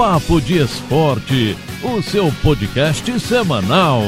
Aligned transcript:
Papo 0.00 0.40
de 0.40 0.56
Esporte, 0.56 1.54
o 1.82 2.00
seu 2.00 2.32
podcast 2.42 3.20
semanal. 3.20 4.00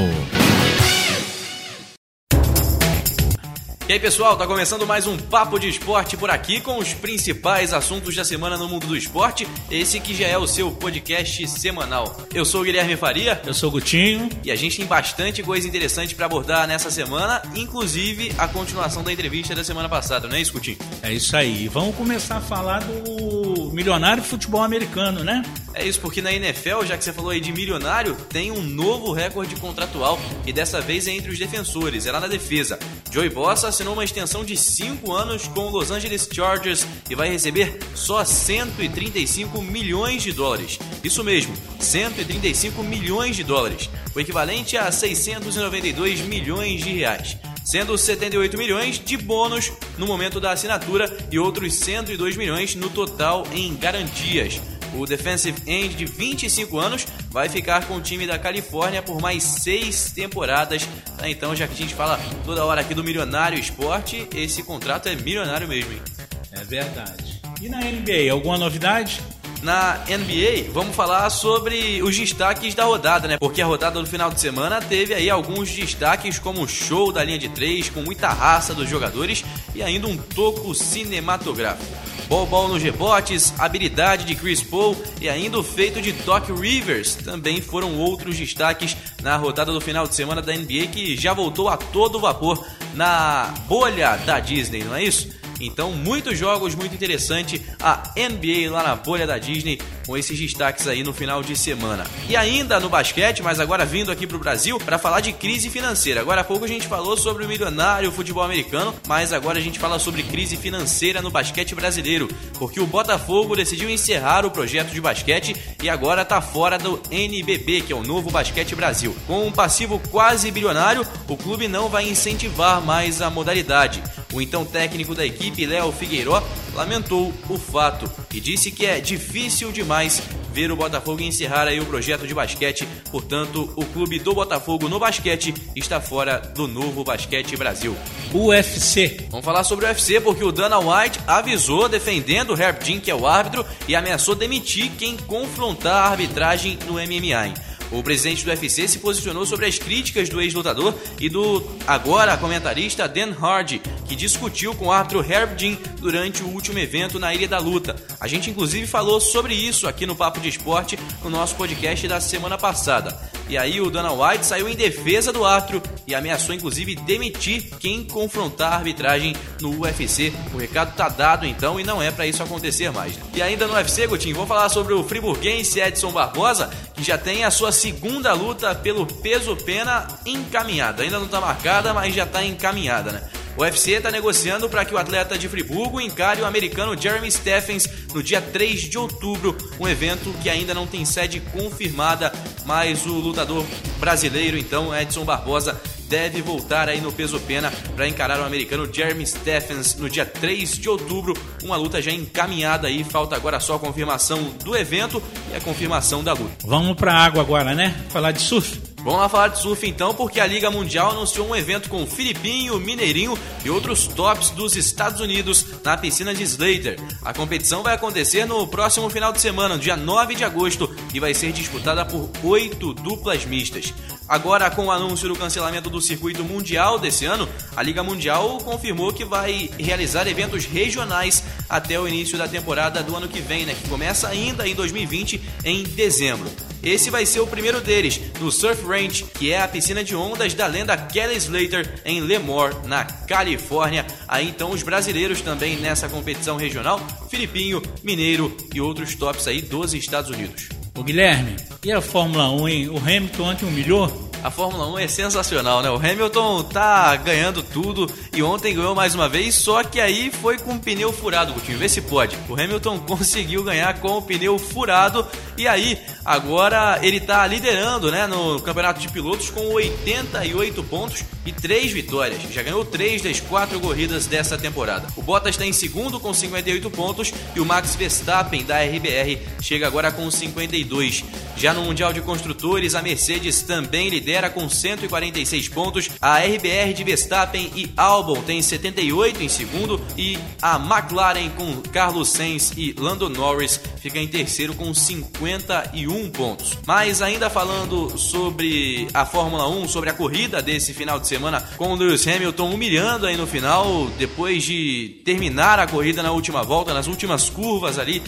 E 3.88 3.92
aí 3.94 3.98
pessoal, 3.98 4.36
tá 4.36 4.46
começando 4.46 4.86
mais 4.86 5.08
um 5.08 5.18
Papo 5.18 5.58
de 5.58 5.68
Esporte 5.68 6.16
por 6.16 6.30
aqui 6.30 6.60
com 6.60 6.78
os 6.78 6.94
principais 6.94 7.74
assuntos 7.74 8.14
da 8.14 8.24
semana 8.24 8.56
no 8.56 8.68
mundo 8.68 8.86
do 8.86 8.96
esporte. 8.96 9.46
Esse 9.68 9.98
que 9.98 10.14
já 10.14 10.28
é 10.28 10.38
o 10.38 10.46
seu 10.46 10.70
podcast 10.70 11.48
semanal. 11.48 12.16
Eu 12.32 12.44
sou 12.44 12.60
o 12.60 12.64
Guilherme 12.64 12.96
Faria. 12.96 13.42
Eu 13.44 13.52
sou 13.52 13.70
o 13.70 13.72
Gutinho. 13.72 14.28
E 14.44 14.52
a 14.52 14.56
gente 14.56 14.76
tem 14.76 14.86
bastante 14.86 15.42
coisa 15.42 15.66
interessante 15.66 16.14
para 16.14 16.26
abordar 16.26 16.66
nessa 16.68 16.92
semana, 16.92 17.42
inclusive 17.56 18.32
a 18.38 18.46
continuação 18.46 19.02
da 19.02 19.12
entrevista 19.12 19.52
da 19.52 19.64
semana 19.64 19.88
passada, 19.88 20.28
não 20.28 20.36
é 20.36 20.40
isso, 20.40 20.52
Gutinho? 20.52 20.78
É 21.02 21.12
isso 21.12 21.36
aí. 21.36 21.66
Vamos 21.66 21.96
começar 21.96 22.36
a 22.36 22.40
falar 22.40 22.84
do 22.84 23.70
milionário 23.72 24.22
futebol 24.22 24.62
americano, 24.62 25.24
né? 25.24 25.42
É 25.74 25.84
isso, 25.84 26.00
porque 26.00 26.22
na 26.22 26.32
NFL, 26.32 26.84
já 26.84 26.96
que 26.96 27.02
você 27.02 27.12
falou 27.12 27.30
aí 27.30 27.40
de 27.40 27.50
milionário, 27.50 28.14
tem 28.28 28.50
um 28.50 28.62
novo 28.62 29.12
recorde 29.12 29.56
contratual 29.56 30.20
e 30.46 30.52
dessa 30.52 30.80
vez 30.80 31.08
é 31.08 31.12
entre 31.12 31.32
os 31.32 31.38
defensores, 31.38 32.06
é 32.06 32.12
lá 32.12 32.20
na 32.20 32.28
defesa. 32.28 32.78
Joey 33.10 33.30
Bossa 33.30 33.71
assinou 33.72 33.94
uma 33.94 34.04
extensão 34.04 34.44
de 34.44 34.54
5 34.54 35.10
anos 35.12 35.48
com 35.48 35.62
o 35.62 35.70
Los 35.70 35.90
Angeles 35.90 36.28
Chargers 36.30 36.86
e 37.08 37.14
vai 37.14 37.30
receber 37.30 37.78
só 37.94 38.22
135 38.22 39.62
milhões 39.62 40.22
de 40.22 40.30
dólares. 40.30 40.78
Isso 41.02 41.24
mesmo, 41.24 41.54
135 41.80 42.82
milhões 42.82 43.34
de 43.34 43.42
dólares, 43.42 43.88
o 44.14 44.20
equivalente 44.20 44.76
a 44.76 44.92
692 44.92 46.20
milhões 46.20 46.84
de 46.84 46.92
reais 46.92 47.36
sendo 47.64 47.96
78 47.96 48.58
milhões 48.58 48.98
de 48.98 49.16
bônus 49.16 49.72
no 49.96 50.04
momento 50.04 50.40
da 50.40 50.50
assinatura 50.50 51.16
e 51.30 51.38
outros 51.38 51.74
102 51.74 52.36
milhões 52.36 52.74
no 52.74 52.90
total 52.90 53.46
em 53.52 53.74
garantias. 53.76 54.60
O 54.94 55.06
defensive 55.06 55.58
end 55.66 55.94
de 55.94 56.04
25 56.04 56.78
anos 56.78 57.06
vai 57.30 57.48
ficar 57.48 57.86
com 57.86 57.96
o 57.96 58.00
time 58.00 58.26
da 58.26 58.38
Califórnia 58.38 59.02
por 59.02 59.20
mais 59.20 59.42
seis 59.42 60.12
temporadas. 60.12 60.86
Tá, 61.22 61.30
então, 61.30 61.54
já 61.54 61.68
que 61.68 61.74
a 61.74 61.76
gente 61.76 61.94
fala 61.94 62.18
toda 62.44 62.64
hora 62.64 62.80
aqui 62.80 62.94
do 62.94 63.04
milionário 63.04 63.56
esporte, 63.56 64.26
esse 64.34 64.60
contrato 64.64 65.08
é 65.08 65.14
milionário 65.14 65.68
mesmo. 65.68 65.92
Hein? 65.92 66.02
É 66.50 66.64
verdade. 66.64 67.40
E 67.60 67.68
na 67.68 67.78
NBA, 67.78 68.32
alguma 68.32 68.58
novidade? 68.58 69.20
na 69.62 70.00
NBA, 70.08 70.72
vamos 70.72 70.96
falar 70.96 71.30
sobre 71.30 72.02
os 72.02 72.18
destaques 72.18 72.74
da 72.74 72.82
rodada, 72.82 73.28
né? 73.28 73.38
Porque 73.38 73.62
a 73.62 73.66
rodada 73.66 74.00
do 74.00 74.04
final 74.04 74.28
de 74.28 74.40
semana 74.40 74.80
teve 74.80 75.14
aí 75.14 75.30
alguns 75.30 75.70
destaques, 75.70 76.40
como 76.40 76.62
o 76.62 76.68
show 76.68 77.12
da 77.12 77.22
linha 77.22 77.38
de 77.38 77.48
três, 77.48 77.88
com 77.88 78.02
muita 78.02 78.28
raça 78.30 78.74
dos 78.74 78.88
jogadores 78.88 79.44
e 79.72 79.80
ainda 79.80 80.08
um 80.08 80.16
toco 80.16 80.74
cinematográfico. 80.74 81.96
Ball 82.28 82.46
Ball 82.46 82.68
nos 82.68 82.82
rebotes, 82.82 83.52
habilidade 83.58 84.24
de 84.24 84.34
Chris 84.34 84.62
Paul 84.62 84.96
e 85.20 85.28
ainda 85.28 85.58
o 85.58 85.62
feito 85.62 86.00
de 86.00 86.12
Doc 86.12 86.48
Rivers 86.48 87.14
também 87.14 87.60
foram 87.60 87.98
outros 87.98 88.36
destaques 88.36 88.96
na 89.22 89.36
rodada 89.36 89.72
do 89.72 89.80
final 89.80 90.06
de 90.06 90.14
semana 90.14 90.40
da 90.40 90.52
NBA 90.52 90.86
que 90.92 91.16
já 91.16 91.32
voltou 91.32 91.68
a 91.68 91.76
todo 91.76 92.20
vapor 92.20 92.64
na 92.94 93.52
bolha 93.68 94.16
da 94.18 94.40
Disney, 94.40 94.84
não 94.84 94.94
é 94.94 95.04
isso? 95.04 95.41
Então, 95.62 95.92
muitos 95.92 96.36
jogos, 96.36 96.74
muito 96.74 96.94
interessante. 96.94 97.62
A 97.80 98.12
NBA 98.16 98.70
lá 98.70 98.82
na 98.82 98.96
bolha 98.96 99.26
da 99.26 99.38
Disney, 99.38 99.78
com 100.06 100.16
esses 100.16 100.38
destaques 100.38 100.88
aí 100.88 101.04
no 101.04 101.12
final 101.12 101.42
de 101.42 101.56
semana. 101.56 102.04
E 102.28 102.36
ainda 102.36 102.80
no 102.80 102.88
basquete, 102.88 103.42
mas 103.42 103.60
agora 103.60 103.84
vindo 103.84 104.10
aqui 104.10 104.26
para 104.26 104.36
o 104.36 104.40
Brasil, 104.40 104.78
para 104.78 104.98
falar 104.98 105.20
de 105.20 105.32
crise 105.32 105.70
financeira. 105.70 106.20
Agora 106.20 106.40
há 106.40 106.44
pouco 106.44 106.64
a 106.64 106.68
gente 106.68 106.88
falou 106.88 107.16
sobre 107.16 107.44
o 107.44 107.48
milionário 107.48 108.10
futebol 108.10 108.42
americano, 108.42 108.94
mas 109.06 109.32
agora 109.32 109.58
a 109.58 109.62
gente 109.62 109.78
fala 109.78 109.98
sobre 109.98 110.22
crise 110.22 110.56
financeira 110.56 111.22
no 111.22 111.30
basquete 111.30 111.74
brasileiro, 111.74 112.28
porque 112.58 112.80
o 112.80 112.86
Botafogo 112.86 113.54
decidiu 113.54 113.88
encerrar 113.88 114.44
o 114.44 114.50
projeto 114.50 114.90
de 114.90 115.00
basquete 115.00 115.56
e 115.82 115.88
agora 115.88 116.22
está 116.22 116.40
fora 116.40 116.78
do 116.78 117.00
NBB, 117.10 117.82
que 117.82 117.92
é 117.92 117.96
o 117.96 118.02
Novo 118.02 118.30
Basquete 118.30 118.74
Brasil. 118.74 119.16
Com 119.26 119.46
um 119.46 119.52
passivo 119.52 120.00
quase 120.10 120.50
bilionário, 120.50 121.06
o 121.28 121.36
clube 121.36 121.68
não 121.68 121.88
vai 121.88 122.08
incentivar 122.08 122.80
mais 122.80 123.22
a 123.22 123.30
modalidade. 123.30 124.02
O 124.32 124.40
então 124.40 124.64
técnico 124.64 125.14
da 125.14 125.26
equipe, 125.26 125.66
Léo 125.66 125.92
Figueiró, 125.92 126.42
lamentou 126.74 127.32
o 127.48 127.58
fato 127.58 128.10
e 128.32 128.40
disse 128.40 128.70
que 128.70 128.86
é 128.86 129.00
difícil 129.00 129.70
demais 129.70 130.22
ver 130.52 130.70
o 130.70 130.76
Botafogo 130.76 131.22
encerrar 131.22 131.66
aí 131.66 131.80
o 131.80 131.86
projeto 131.86 132.26
de 132.26 132.34
basquete. 132.34 132.86
Portanto, 133.10 133.72
o 133.76 133.84
clube 133.86 134.18
do 134.18 134.34
Botafogo 134.34 134.88
no 134.88 134.98
basquete 134.98 135.54
está 135.74 136.00
fora 136.00 136.38
do 136.38 136.68
novo 136.68 137.04
Basquete 137.04 137.56
Brasil. 137.56 137.96
UFC. 138.32 139.26
Vamos 139.30 139.44
falar 139.44 139.64
sobre 139.64 139.86
o 139.86 139.88
UFC 139.88 140.20
porque 140.20 140.44
o 140.44 140.52
Dana 140.52 140.78
White 140.78 141.20
avisou 141.26 141.88
defendendo 141.88 142.54
o 142.54 142.60
Herb 142.60 142.84
Dean, 142.84 143.00
que 143.00 143.10
é 143.10 143.14
o 143.14 143.26
árbitro, 143.26 143.64
e 143.88 143.94
ameaçou 143.94 144.34
demitir 144.34 144.90
quem 144.98 145.16
confrontar 145.16 146.06
a 146.06 146.10
arbitragem 146.10 146.78
no 146.86 146.94
MMA. 146.94 147.71
O 147.92 148.02
presidente 148.02 148.42
do 148.42 148.50
UFC 148.50 148.88
se 148.88 148.98
posicionou 148.98 149.44
sobre 149.44 149.66
as 149.66 149.78
críticas 149.78 150.28
do 150.30 150.40
ex-lutador 150.40 150.94
e 151.20 151.28
do 151.28 151.62
agora 151.86 152.36
comentarista 152.38 153.06
Dan 153.06 153.34
Hardy, 153.38 153.82
que 154.08 154.16
discutiu 154.16 154.74
com 154.74 154.86
o 154.86 154.92
árbitro 154.92 155.20
Herb 155.20 155.54
Dean 155.56 155.76
durante 156.00 156.42
o 156.42 156.48
último 156.48 156.78
evento 156.78 157.18
na 157.18 157.34
Ilha 157.34 157.46
da 157.46 157.58
Luta. 157.58 157.94
A 158.18 158.26
gente 158.26 158.48
inclusive 158.48 158.86
falou 158.86 159.20
sobre 159.20 159.54
isso 159.54 159.86
aqui 159.86 160.06
no 160.06 160.16
Papo 160.16 160.40
de 160.40 160.48
Esporte 160.48 160.98
no 161.22 161.28
nosso 161.28 161.54
podcast 161.54 162.08
da 162.08 162.18
semana 162.18 162.56
passada. 162.56 163.14
E 163.48 163.58
aí 163.58 163.80
o 163.80 163.90
Dana 163.90 164.12
White 164.12 164.46
saiu 164.46 164.68
em 164.68 164.74
defesa 164.74 165.30
do 165.30 165.44
árbitro 165.44 165.82
e 166.06 166.14
ameaçou 166.14 166.54
inclusive 166.54 166.94
demitir 166.94 167.68
quem 167.78 168.04
confrontar 168.04 168.72
a 168.72 168.76
arbitragem 168.76 169.36
no 169.60 169.80
UFC. 169.80 170.32
O 170.54 170.56
recado 170.56 170.96
tá 170.96 171.08
dado 171.08 171.44
então 171.44 171.78
e 171.78 171.84
não 171.84 172.02
é 172.02 172.10
para 172.10 172.26
isso 172.26 172.42
acontecer 172.42 172.90
mais. 172.90 173.18
E 173.34 173.42
ainda 173.42 173.66
no 173.66 173.74
UFC, 173.74 174.06
Gotinho, 174.06 174.36
vou 174.36 174.46
falar 174.46 174.70
sobre 174.70 174.94
o 174.94 175.04
friburguense 175.04 175.80
Edson 175.80 176.12
Barbosa, 176.12 176.70
que 177.02 177.08
já 177.08 177.18
tem 177.18 177.44
a 177.44 177.50
sua 177.50 177.72
segunda 177.72 178.32
luta 178.32 178.72
pelo 178.76 179.04
peso 179.04 179.56
pena 179.56 180.06
encaminhada. 180.24 181.02
Ainda 181.02 181.18
não 181.18 181.26
está 181.26 181.40
marcada, 181.40 181.92
mas 181.92 182.14
já 182.14 182.22
está 182.22 182.44
encaminhada, 182.44 183.10
né? 183.10 183.22
O 183.56 183.62
UFC 183.62 183.92
está 183.92 184.10
negociando 184.10 184.68
para 184.68 184.84
que 184.84 184.94
o 184.94 184.98
atleta 184.98 185.36
de 185.36 185.48
Friburgo 185.48 186.00
encare 186.00 186.40
o 186.40 186.46
americano 186.46 186.96
Jeremy 186.96 187.30
Stephens 187.30 187.88
no 188.14 188.22
dia 188.22 188.40
3 188.40 188.82
de 188.82 188.96
outubro, 188.96 189.56
um 189.80 189.88
evento 189.88 190.32
que 190.42 190.48
ainda 190.48 190.72
não 190.72 190.86
tem 190.86 191.04
sede 191.04 191.40
confirmada, 191.40 192.32
mas 192.64 193.04
o 193.04 193.12
lutador 193.12 193.66
brasileiro, 193.98 194.56
então, 194.56 194.96
Edson 194.96 195.24
Barbosa, 195.24 195.78
deve 196.12 196.42
voltar 196.42 196.90
aí 196.90 197.00
no 197.00 197.10
peso 197.10 197.40
pena 197.40 197.72
para 197.96 198.06
encarar 198.06 198.38
o 198.38 198.44
americano 198.44 198.86
Jeremy 198.92 199.26
Stephens 199.26 199.94
no 199.94 200.10
dia 200.10 200.26
3 200.26 200.76
de 200.76 200.86
outubro, 200.86 201.32
uma 201.62 201.74
luta 201.74 202.02
já 202.02 202.12
encaminhada 202.12 202.86
aí, 202.86 203.02
falta 203.02 203.34
agora 203.34 203.58
só 203.58 203.76
a 203.76 203.78
confirmação 203.78 204.42
do 204.62 204.76
evento 204.76 205.22
e 205.50 205.56
a 205.56 205.60
confirmação 205.62 206.22
da 206.22 206.34
luta. 206.34 206.52
Vamos 206.66 206.98
para 206.98 207.14
a 207.14 207.24
água 207.24 207.40
agora, 207.40 207.74
né? 207.74 207.96
Falar 208.10 208.32
de 208.32 208.42
surf. 208.42 208.92
Vamos 208.98 209.20
lá 209.20 209.28
falar 209.28 209.48
de 209.48 209.58
surf 209.58 209.84
então, 209.88 210.14
porque 210.14 210.38
a 210.38 210.46
Liga 210.46 210.70
Mundial 210.70 211.10
anunciou 211.10 211.48
um 211.48 211.56
evento 211.56 211.88
com 211.88 212.06
Filipinho, 212.06 212.78
Mineirinho 212.78 213.36
e 213.64 213.70
outros 213.70 214.06
tops 214.06 214.50
dos 214.50 214.76
Estados 214.76 215.20
Unidos 215.20 215.66
na 215.82 215.96
piscina 215.96 216.32
de 216.32 216.44
Slater. 216.44 217.00
A 217.24 217.34
competição 217.34 217.82
vai 217.82 217.94
acontecer 217.94 218.44
no 218.44 218.64
próximo 218.68 219.10
final 219.10 219.32
de 219.32 219.40
semana, 219.40 219.76
dia 219.76 219.96
9 219.96 220.36
de 220.36 220.44
agosto, 220.44 220.94
e 221.12 221.18
vai 221.18 221.34
ser 221.34 221.50
disputada 221.52 222.04
por 222.04 222.30
oito 222.44 222.94
duplas 222.94 223.44
mistas. 223.44 223.92
Agora, 224.32 224.70
com 224.70 224.86
o 224.86 224.90
anúncio 224.90 225.28
do 225.28 225.36
cancelamento 225.36 225.90
do 225.90 226.00
circuito 226.00 226.42
mundial 226.42 226.98
desse 226.98 227.26
ano, 227.26 227.46
a 227.76 227.82
Liga 227.82 228.02
Mundial 228.02 228.56
confirmou 228.64 229.12
que 229.12 229.26
vai 229.26 229.68
realizar 229.78 230.26
eventos 230.26 230.64
regionais 230.64 231.44
até 231.68 232.00
o 232.00 232.08
início 232.08 232.38
da 232.38 232.48
temporada 232.48 233.02
do 233.02 233.14
ano 233.14 233.28
que 233.28 233.42
vem, 233.42 233.66
né, 233.66 233.74
que 233.74 233.90
começa 233.90 234.28
ainda 234.28 234.66
em 234.66 234.74
2020, 234.74 235.38
em 235.66 235.82
dezembro. 235.82 236.50
Esse 236.82 237.10
vai 237.10 237.26
ser 237.26 237.40
o 237.40 237.46
primeiro 237.46 237.82
deles, 237.82 238.22
no 238.40 238.50
Surf 238.50 238.82
Ranch, 238.86 239.22
que 239.38 239.52
é 239.52 239.60
a 239.60 239.68
piscina 239.68 240.02
de 240.02 240.16
ondas 240.16 240.54
da 240.54 240.66
lenda 240.66 240.96
Kelly 240.96 241.36
Slater 241.36 242.00
em 242.02 242.22
Lemoore, 242.22 242.74
na 242.86 243.04
Califórnia. 243.04 244.06
Aí 244.26 244.48
então 244.48 244.70
os 244.70 244.82
brasileiros 244.82 245.42
também 245.42 245.76
nessa 245.76 246.08
competição 246.08 246.56
regional, 246.56 246.98
Filipinho, 247.28 247.82
Mineiro 248.02 248.56
e 248.74 248.80
outros 248.80 249.14
tops 249.14 249.46
aí 249.46 249.60
dos 249.60 249.92
Estados 249.92 250.30
Unidos. 250.30 250.70
O 250.94 251.02
Guilherme, 251.02 251.56
e 251.84 251.90
a 251.90 252.00
Fórmula 252.00 252.48
1, 252.50 252.68
hein? 252.68 252.88
O 252.90 252.98
Hamilton 252.98 253.42
ontem 253.42 253.66
humilhou? 253.66 254.21
A 254.42 254.50
Fórmula 254.50 254.88
1 254.88 254.98
é 254.98 255.06
sensacional, 255.06 255.82
né? 255.82 255.90
O 255.90 255.94
Hamilton 255.94 256.64
tá 256.64 257.14
ganhando 257.14 257.62
tudo 257.62 258.12
e 258.34 258.42
ontem 258.42 258.74
ganhou 258.74 258.92
mais 258.92 259.14
uma 259.14 259.28
vez, 259.28 259.54
só 259.54 259.84
que 259.84 260.00
aí 260.00 260.32
foi 260.32 260.58
com 260.58 260.74
o 260.74 260.80
pneu 260.80 261.12
furado, 261.12 261.52
Coutinho. 261.52 261.78
Vê 261.78 261.88
se 261.88 262.00
pode. 262.00 262.36
O 262.48 262.60
Hamilton 262.60 262.98
conseguiu 263.06 263.62
ganhar 263.62 264.00
com 264.00 264.18
o 264.18 264.22
pneu 264.22 264.58
furado 264.58 265.24
e 265.56 265.68
aí 265.68 265.96
agora 266.24 266.98
ele 267.02 267.20
tá 267.20 267.46
liderando, 267.46 268.10
né, 268.10 268.26
no 268.26 268.60
campeonato 268.60 268.98
de 268.98 269.08
pilotos 269.10 269.48
com 269.48 269.64
88 269.74 270.82
pontos 270.84 271.22
e 271.46 271.52
três 271.52 271.92
vitórias. 271.92 272.42
Já 272.50 272.64
ganhou 272.64 272.84
três 272.84 273.22
das 273.22 273.38
quatro 273.38 273.78
corridas 273.78 274.26
dessa 274.26 274.58
temporada. 274.58 275.06
O 275.14 275.22
Bottas 275.22 275.54
está 275.54 275.64
em 275.64 275.72
segundo 275.72 276.18
com 276.18 276.34
58 276.34 276.90
pontos 276.90 277.32
e 277.54 277.60
o 277.60 277.64
Max 277.64 277.94
Verstappen 277.94 278.64
da 278.64 278.82
RBR 278.82 279.38
chega 279.60 279.86
agora 279.86 280.10
com 280.10 280.28
52. 280.28 281.24
Já 281.56 281.72
no 281.72 281.82
Mundial 281.82 282.12
de 282.12 282.20
Construtores, 282.20 282.96
a 282.96 283.02
Mercedes 283.02 283.62
também 283.62 284.08
lidera 284.08 284.31
com 284.50 284.68
146 284.68 285.68
pontos. 285.68 286.10
A 286.20 286.38
RBR 286.38 286.92
de 286.94 287.04
Verstappen 287.04 287.70
e 287.74 287.92
Albon 287.96 288.42
tem 288.42 288.62
78 288.62 289.42
em 289.42 289.48
segundo 289.48 290.00
e 290.16 290.38
a 290.60 290.76
McLaren 290.76 291.50
com 291.50 291.82
Carlos 291.90 292.30
Sainz 292.30 292.72
e 292.76 292.94
Lando 292.98 293.28
Norris 293.28 293.80
fica 294.00 294.18
em 294.18 294.26
terceiro 294.26 294.74
com 294.74 294.92
51 294.92 296.30
pontos. 296.30 296.76
Mas 296.86 297.22
ainda 297.22 297.48
falando 297.50 298.18
sobre 298.18 299.06
a 299.14 299.24
Fórmula 299.24 299.68
1, 299.68 299.88
sobre 299.88 300.10
a 300.10 300.12
corrida 300.12 300.60
desse 300.60 300.92
final 300.92 301.20
de 301.20 301.28
semana, 301.28 301.60
com 301.76 301.92
o 301.92 301.94
Lewis 301.94 302.26
Hamilton 302.26 302.72
humilhando 302.72 303.26
aí 303.26 303.36
no 303.36 303.46
final, 303.46 304.08
depois 304.18 304.62
de 304.64 305.20
terminar 305.24 305.78
a 305.78 305.86
corrida 305.86 306.22
na 306.22 306.32
última 306.32 306.62
volta, 306.62 306.94
nas 306.94 307.06
últimas 307.06 307.48
curvas 307.48 307.98
ali, 307.98 308.22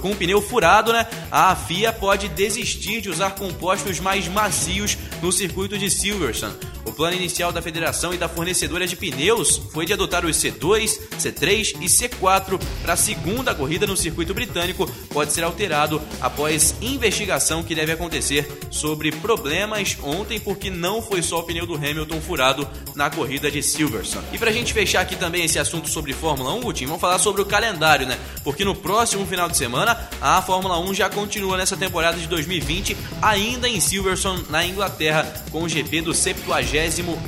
com 0.00 0.12
o 0.12 0.16
pneu 0.16 0.40
furado, 0.40 0.92
né? 0.92 1.06
A 1.30 1.54
FIA 1.54 1.92
pode 1.92 2.28
desistir 2.28 3.00
de 3.00 3.08
usar 3.08 3.30
compostos 3.30 4.00
mais 4.00 4.28
macios 4.28 4.96
no 5.22 5.32
circuito 5.32 5.45
de 5.78 5.90
Silverstone. 5.90 6.54
O 6.84 6.92
plano 6.92 7.16
inicial 7.16 7.50
da 7.50 7.60
federação 7.60 8.14
e 8.14 8.16
da 8.16 8.28
fornecedora 8.28 8.86
de 8.86 8.94
pneus 8.94 9.60
foi 9.72 9.84
de 9.84 9.92
adotar 9.92 10.24
os 10.24 10.36
C2, 10.36 11.00
C3 11.18 11.76
e 11.80 11.86
C4 11.86 12.60
para 12.82 12.92
a 12.92 12.96
segunda 12.96 13.54
corrida 13.54 13.86
no 13.86 13.96
circuito 13.96 14.32
britânico, 14.32 14.88
pode 15.10 15.32
ser 15.32 15.42
alterado 15.42 16.00
após 16.20 16.74
investigação 16.80 17.62
que 17.62 17.74
deve 17.74 17.92
acontecer 17.92 18.46
sobre 18.70 19.10
problemas 19.10 19.96
ontem, 20.02 20.38
porque 20.38 20.70
não 20.70 21.02
foi 21.02 21.22
só 21.22 21.40
o 21.40 21.42
pneu 21.42 21.66
do 21.66 21.74
Hamilton 21.74 22.20
furado 22.20 22.68
na 22.94 23.10
corrida 23.10 23.50
de 23.50 23.62
Silverstone. 23.62 24.26
E 24.32 24.38
para 24.38 24.50
a 24.50 24.52
gente 24.52 24.72
fechar 24.72 25.00
aqui 25.00 25.16
também 25.16 25.44
esse 25.44 25.58
assunto 25.58 25.88
sobre 25.88 26.12
Fórmula 26.12 26.54
1, 26.54 26.60
Gutinho, 26.60 26.88
vamos 26.88 27.00
falar 27.00 27.18
sobre 27.18 27.42
o 27.42 27.46
calendário, 27.46 28.06
né? 28.06 28.18
Porque 28.44 28.64
no 28.64 28.74
próximo 28.74 29.26
final 29.26 29.48
de 29.48 29.56
semana 29.56 30.08
a 30.20 30.40
Fórmula 30.40 30.78
1 30.78 30.94
já 30.94 31.10
continua 31.10 31.56
nessa 31.56 31.76
temporada 31.76 32.16
de 32.16 32.26
2020, 32.28 32.96
ainda 33.20 33.68
em 33.68 33.80
Silverstone, 33.80 34.44
na 34.48 34.64
Inglaterra, 34.64 35.35
com 35.50 35.62
o 35.62 35.68
GP 35.68 36.02
do 36.02 36.14
70 36.14 36.46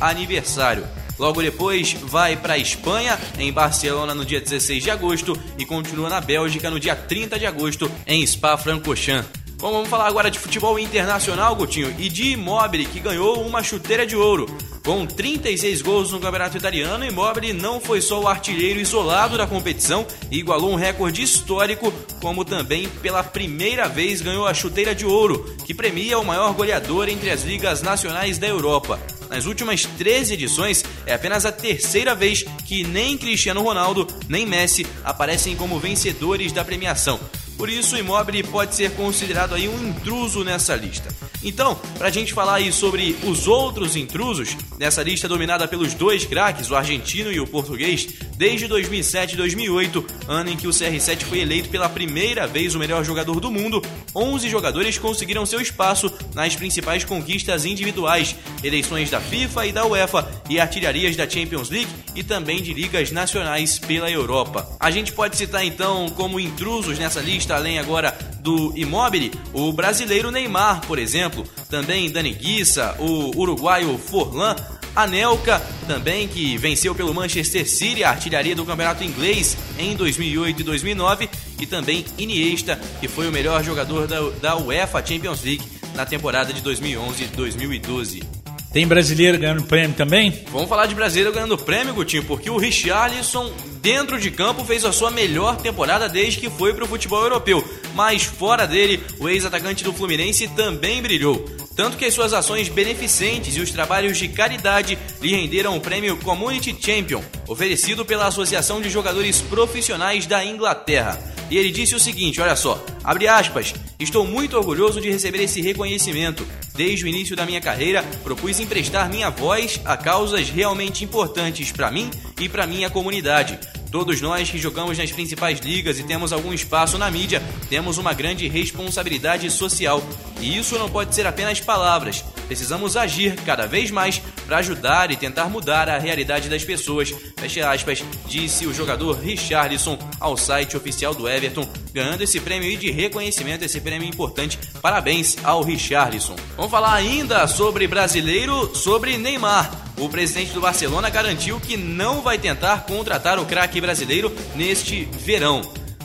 aniversário. 0.01 0.87
Logo 1.19 1.43
depois, 1.43 1.95
vai 1.95 2.37
para 2.37 2.55
a 2.55 2.59
Espanha, 2.59 3.19
em 3.39 3.53
Barcelona, 3.53 4.15
no 4.15 4.25
dia 4.25 4.41
16 4.41 4.85
de 4.85 4.91
agosto, 4.91 5.37
e 5.59 5.65
continua 5.65 6.09
na 6.09 6.21
Bélgica 6.21 6.71
no 6.71 6.79
dia 6.79 6.95
30 6.95 7.39
de 7.39 7.47
agosto, 7.47 7.91
em 8.07 8.25
Spa-Francorchamps. 8.25 9.29
Bom, 9.59 9.73
vamos 9.73 9.89
falar 9.89 10.07
agora 10.07 10.31
de 10.31 10.39
futebol 10.39 10.79
internacional, 10.79 11.57
Gutinho, 11.57 11.93
e 11.99 12.09
de 12.09 12.35
Immobile, 12.35 12.87
que 12.87 13.01
ganhou 13.01 13.45
uma 13.45 13.61
chuteira 13.61 14.07
de 14.07 14.15
ouro. 14.15 14.47
Com 14.89 15.05
36 15.05 15.83
gols 15.83 16.13
no 16.13 16.19
Campeonato 16.19 16.57
Italiano, 16.57 17.05
Immobile 17.05 17.53
não 17.53 17.79
foi 17.79 18.01
só 18.01 18.23
o 18.23 18.27
artilheiro 18.27 18.81
isolado 18.81 19.37
da 19.37 19.47
competição 19.47 20.07
e 20.31 20.39
igualou 20.39 20.73
um 20.73 20.77
recorde 20.77 21.21
histórico, 21.21 21.93
como 22.23 22.43
também 22.43 22.89
pela 23.03 23.23
primeira 23.23 23.87
vez 23.87 24.23
ganhou 24.23 24.47
a 24.47 24.55
chuteira 24.55 24.95
de 24.95 25.05
ouro, 25.05 25.55
que 25.67 25.75
premia 25.75 26.19
o 26.19 26.25
maior 26.25 26.55
goleador 26.55 27.11
entre 27.11 27.29
as 27.29 27.43
ligas 27.43 27.83
nacionais 27.83 28.39
da 28.39 28.47
Europa. 28.47 28.99
Nas 29.29 29.45
últimas 29.45 29.85
13 29.85 30.33
edições, 30.33 30.83
é 31.05 31.13
apenas 31.13 31.45
a 31.45 31.53
terceira 31.53 32.15
vez 32.15 32.47
que 32.65 32.83
nem 32.83 33.19
Cristiano 33.19 33.61
Ronaldo 33.61 34.07
nem 34.27 34.47
Messi 34.47 34.87
aparecem 35.05 35.55
como 35.55 35.79
vencedores 35.79 36.51
da 36.51 36.65
premiação. 36.65 37.21
Por 37.59 37.69
isso, 37.69 37.95
o 37.95 37.99
Immobile 37.99 38.43
pode 38.45 38.75
ser 38.75 38.93
considerado 38.93 39.55
aí 39.55 39.69
um 39.69 39.87
intruso 39.87 40.43
nessa 40.45 40.75
lista. 40.75 41.28
Então, 41.43 41.77
para 41.97 42.09
a 42.09 42.11
gente 42.11 42.33
falar 42.33 42.57
aí 42.57 42.73
sobre 42.73 43.17
os 43.25 43.47
outros 43.47 43.95
intrusos, 43.95 44.57
nessa 44.79 45.03
lista 45.03 45.29
dominada 45.29 45.69
pelos 45.69 45.95
dois 45.95 46.25
craques, 46.25 46.71
o 46.71 46.75
argentino 46.75 47.31
e 47.31 47.39
o 47.39 47.47
português, 47.47 48.09
desde 48.37 48.67
2007 48.67 49.35
e 49.35 49.37
2008, 49.37 50.07
ano 50.27 50.51
em 50.51 50.57
que 50.57 50.67
o 50.67 50.71
CR7 50.71 51.23
foi 51.23 51.41
eleito 51.41 51.69
pela 51.69 51.89
primeira 51.89 52.47
vez 52.47 52.75
o 52.75 52.79
melhor 52.79 53.05
jogador 53.05 53.39
do 53.39 53.51
mundo, 53.51 53.81
11 54.15 54.49
jogadores 54.49 54.99
conseguiram 54.99 55.47
seu 55.47 55.61
espaço 55.61 56.13
nas 56.35 56.57
principais 56.57 57.05
conquistas 57.05 57.65
individuais, 57.65 58.35
eleições 58.63 59.11
da 59.11 59.21
FIFA 59.21 59.67
e 59.67 59.73
da 59.73 59.87
UEFA 59.87 60.29
e 60.51 60.59
artilharias 60.59 61.15
da 61.15 61.29
Champions 61.29 61.71
League 61.71 61.91
e 62.15 62.25
também 62.25 62.61
de 62.63 62.75
ligas 62.75 63.13
nacionais 63.13 63.79
pela 63.79 64.11
Europa. 64.11 64.69
A 64.81 64.91
gente 64.91 65.13
pode 65.13 65.37
citar 65.37 65.65
então 65.65 66.09
como 66.11 66.41
intrusos 66.41 66.99
nessa 66.99 67.21
lista, 67.21 67.55
além 67.55 67.79
agora 67.79 68.17
do 68.49 68.73
Immobile, 68.75 69.31
o 69.53 69.71
brasileiro 69.75 70.31
Neymar, 70.31 70.81
por 70.87 70.99
exemplo, 70.99 71.45
também 71.69 72.11
Dani 72.11 72.33
Guissa, 72.33 72.97
o 72.99 73.39
uruguaio 73.39 73.99
Forlan, 73.99 74.57
Anelka, 74.97 75.61
também 75.87 76.27
que 76.27 76.57
venceu 76.57 76.95
pelo 76.95 77.13
Manchester 77.13 77.69
City 77.69 78.03
a 78.03 78.09
artilharia 78.09 78.57
do 78.57 78.65
campeonato 78.65 79.05
inglês 79.05 79.55
em 79.79 79.95
2008 79.95 80.63
e 80.63 80.65
2009, 80.65 81.29
e 81.61 81.67
também 81.67 82.07
Iniesta, 82.17 82.81
que 83.01 83.07
foi 83.07 83.29
o 83.29 83.33
melhor 83.33 83.63
jogador 83.63 84.07
da, 84.07 84.19
da 84.41 84.57
UEFA 84.57 85.05
Champions 85.05 85.43
League 85.43 85.65
na 85.95 86.07
temporada 86.07 86.51
de 86.51 86.63
2011 86.63 87.25
e 87.25 87.27
2012. 87.27 88.48
Tem 88.79 88.87
brasileiro 88.87 89.37
ganhando 89.37 89.65
prêmio 89.65 89.97
também? 89.97 90.45
Vamos 90.53 90.69
falar 90.69 90.87
de 90.87 90.95
brasileiro 90.95 91.33
ganhando 91.33 91.59
prêmio, 91.59 91.93
Gutinho, 91.93 92.23
porque 92.23 92.49
o 92.49 92.57
Richarlison, 92.57 93.53
dentro 93.83 94.21
de 94.21 94.31
campo, 94.31 94.65
fez 94.65 94.85
a 94.85 94.93
sua 94.93 95.11
melhor 95.11 95.57
temporada 95.57 96.09
desde 96.09 96.39
que 96.39 96.49
foi 96.49 96.73
para 96.73 96.85
o 96.85 96.87
futebol 96.87 97.21
europeu. 97.21 97.69
Mas 97.97 98.23
fora 98.23 98.69
dele, 98.69 99.03
o 99.19 99.29
ex-atacante 99.29 99.83
do 99.83 99.93
Fluminense 99.93 100.47
também 100.47 101.03
brilhou. 101.03 101.45
Tanto 101.75 101.97
que 101.97 102.05
as 102.05 102.15
suas 102.15 102.33
ações 102.33 102.69
beneficentes 102.69 103.57
e 103.57 103.61
os 103.61 103.73
trabalhos 103.73 104.17
de 104.17 104.29
caridade 104.29 104.97
lhe 105.21 105.35
renderam 105.35 105.77
o 105.77 105.81
prêmio 105.81 106.17
Community 106.19 106.73
Champion, 106.81 107.21
oferecido 107.49 108.05
pela 108.05 108.29
Associação 108.29 108.81
de 108.81 108.89
Jogadores 108.89 109.41
Profissionais 109.41 110.25
da 110.25 110.45
Inglaterra. 110.45 111.19
E 111.51 111.57
ele 111.57 111.71
disse 111.71 111.95
o 111.95 112.01
seguinte: 112.01 112.41
olha 112.41 112.57
só, 112.57 112.85
abre 113.03 113.27
aspas, 113.27 113.75
estou 113.99 114.27
muito 114.27 114.57
orgulhoso 114.57 115.01
de 115.01 115.11
receber 115.11 115.43
esse 115.43 115.61
reconhecimento. 115.61 116.47
Desde 116.75 117.05
o 117.05 117.09
início 117.09 117.35
da 117.35 117.45
minha 117.45 117.61
carreira, 117.61 118.05
propus 118.23 118.61
emprestar 118.61 119.11
minha 119.11 119.31
voz 119.31 119.81
a 119.85 119.97
causas 119.97 120.49
realmente 120.49 121.05
importantes 121.05 121.73
para 121.73 121.91
mim 121.91 122.11
e 122.41 122.49
para 122.49 122.67
minha 122.67 122.89
comunidade. 122.89 123.59
Todos 123.91 124.21
nós 124.21 124.51
que 124.51 124.59
jogamos 124.59 124.99
nas 124.99 125.11
principais 125.11 125.61
ligas 125.61 125.99
e 125.99 126.05
temos 126.05 126.33
algum 126.33 126.53
espaço 126.53 126.99
na 126.99 127.11
mídia, 127.11 127.43
temos 127.71 127.97
uma 127.97 128.13
grande 128.13 128.47
responsabilidade 128.47 129.51
social. 129.51 130.03
E 130.41 130.59
isso 130.59 130.79
não 130.79 130.91
pode 130.91 131.15
ser 131.15 131.27
apenas 131.27 131.59
palavras. 131.59 132.23
Precisamos 132.47 132.97
agir 132.97 133.35
cada 133.47 133.67
vez 133.67 133.91
mais 133.91 134.21
para 134.49 134.59
ajudar 134.59 135.11
e 135.11 135.17
tentar 135.17 135.45
mudar 135.51 135.91
a 135.91 135.99
realidade 135.99 136.49
das 136.49 136.65
pessoas. 136.65 137.15
Fecha 137.37 137.71
aspas, 137.71 138.03
disse 138.27 138.67
o 138.67 138.73
jogador 138.73 139.19
Richarlison 139.19 139.99
ao 140.19 140.39
site 140.39 140.75
oficial 140.75 141.15
do 141.15 141.29
Everton, 141.29 141.69
ganhando 141.93 142.23
esse 142.23 142.41
prêmio 142.41 142.75
de 142.79 142.91
reconhecimento, 142.91 143.63
esse 143.63 143.79
prêmio 143.79 144.09
importante. 144.09 144.59
Parabéns 144.81 145.37
ao 145.45 145.63
Richarlison. 145.63 146.35
Vamos 146.57 146.71
falar 146.71 146.95
ainda 146.95 147.47
sobre 147.47 147.87
brasileiro, 147.87 148.75
sobre 148.75 149.19
Neymar. 149.19 149.71
O 149.99 150.09
presidente 150.09 150.53
do 150.53 150.63
Barcelona 150.63 151.11
garantiu 151.11 151.61
que 151.61 151.77
não 151.77 152.23
vai 152.23 152.39
tentar 152.39 152.87
contratar 152.87 153.39
o 153.39 153.45
craque 153.45 153.83
brasileiro 153.83 154.35
neste 154.57 155.05
verão. 155.05 155.61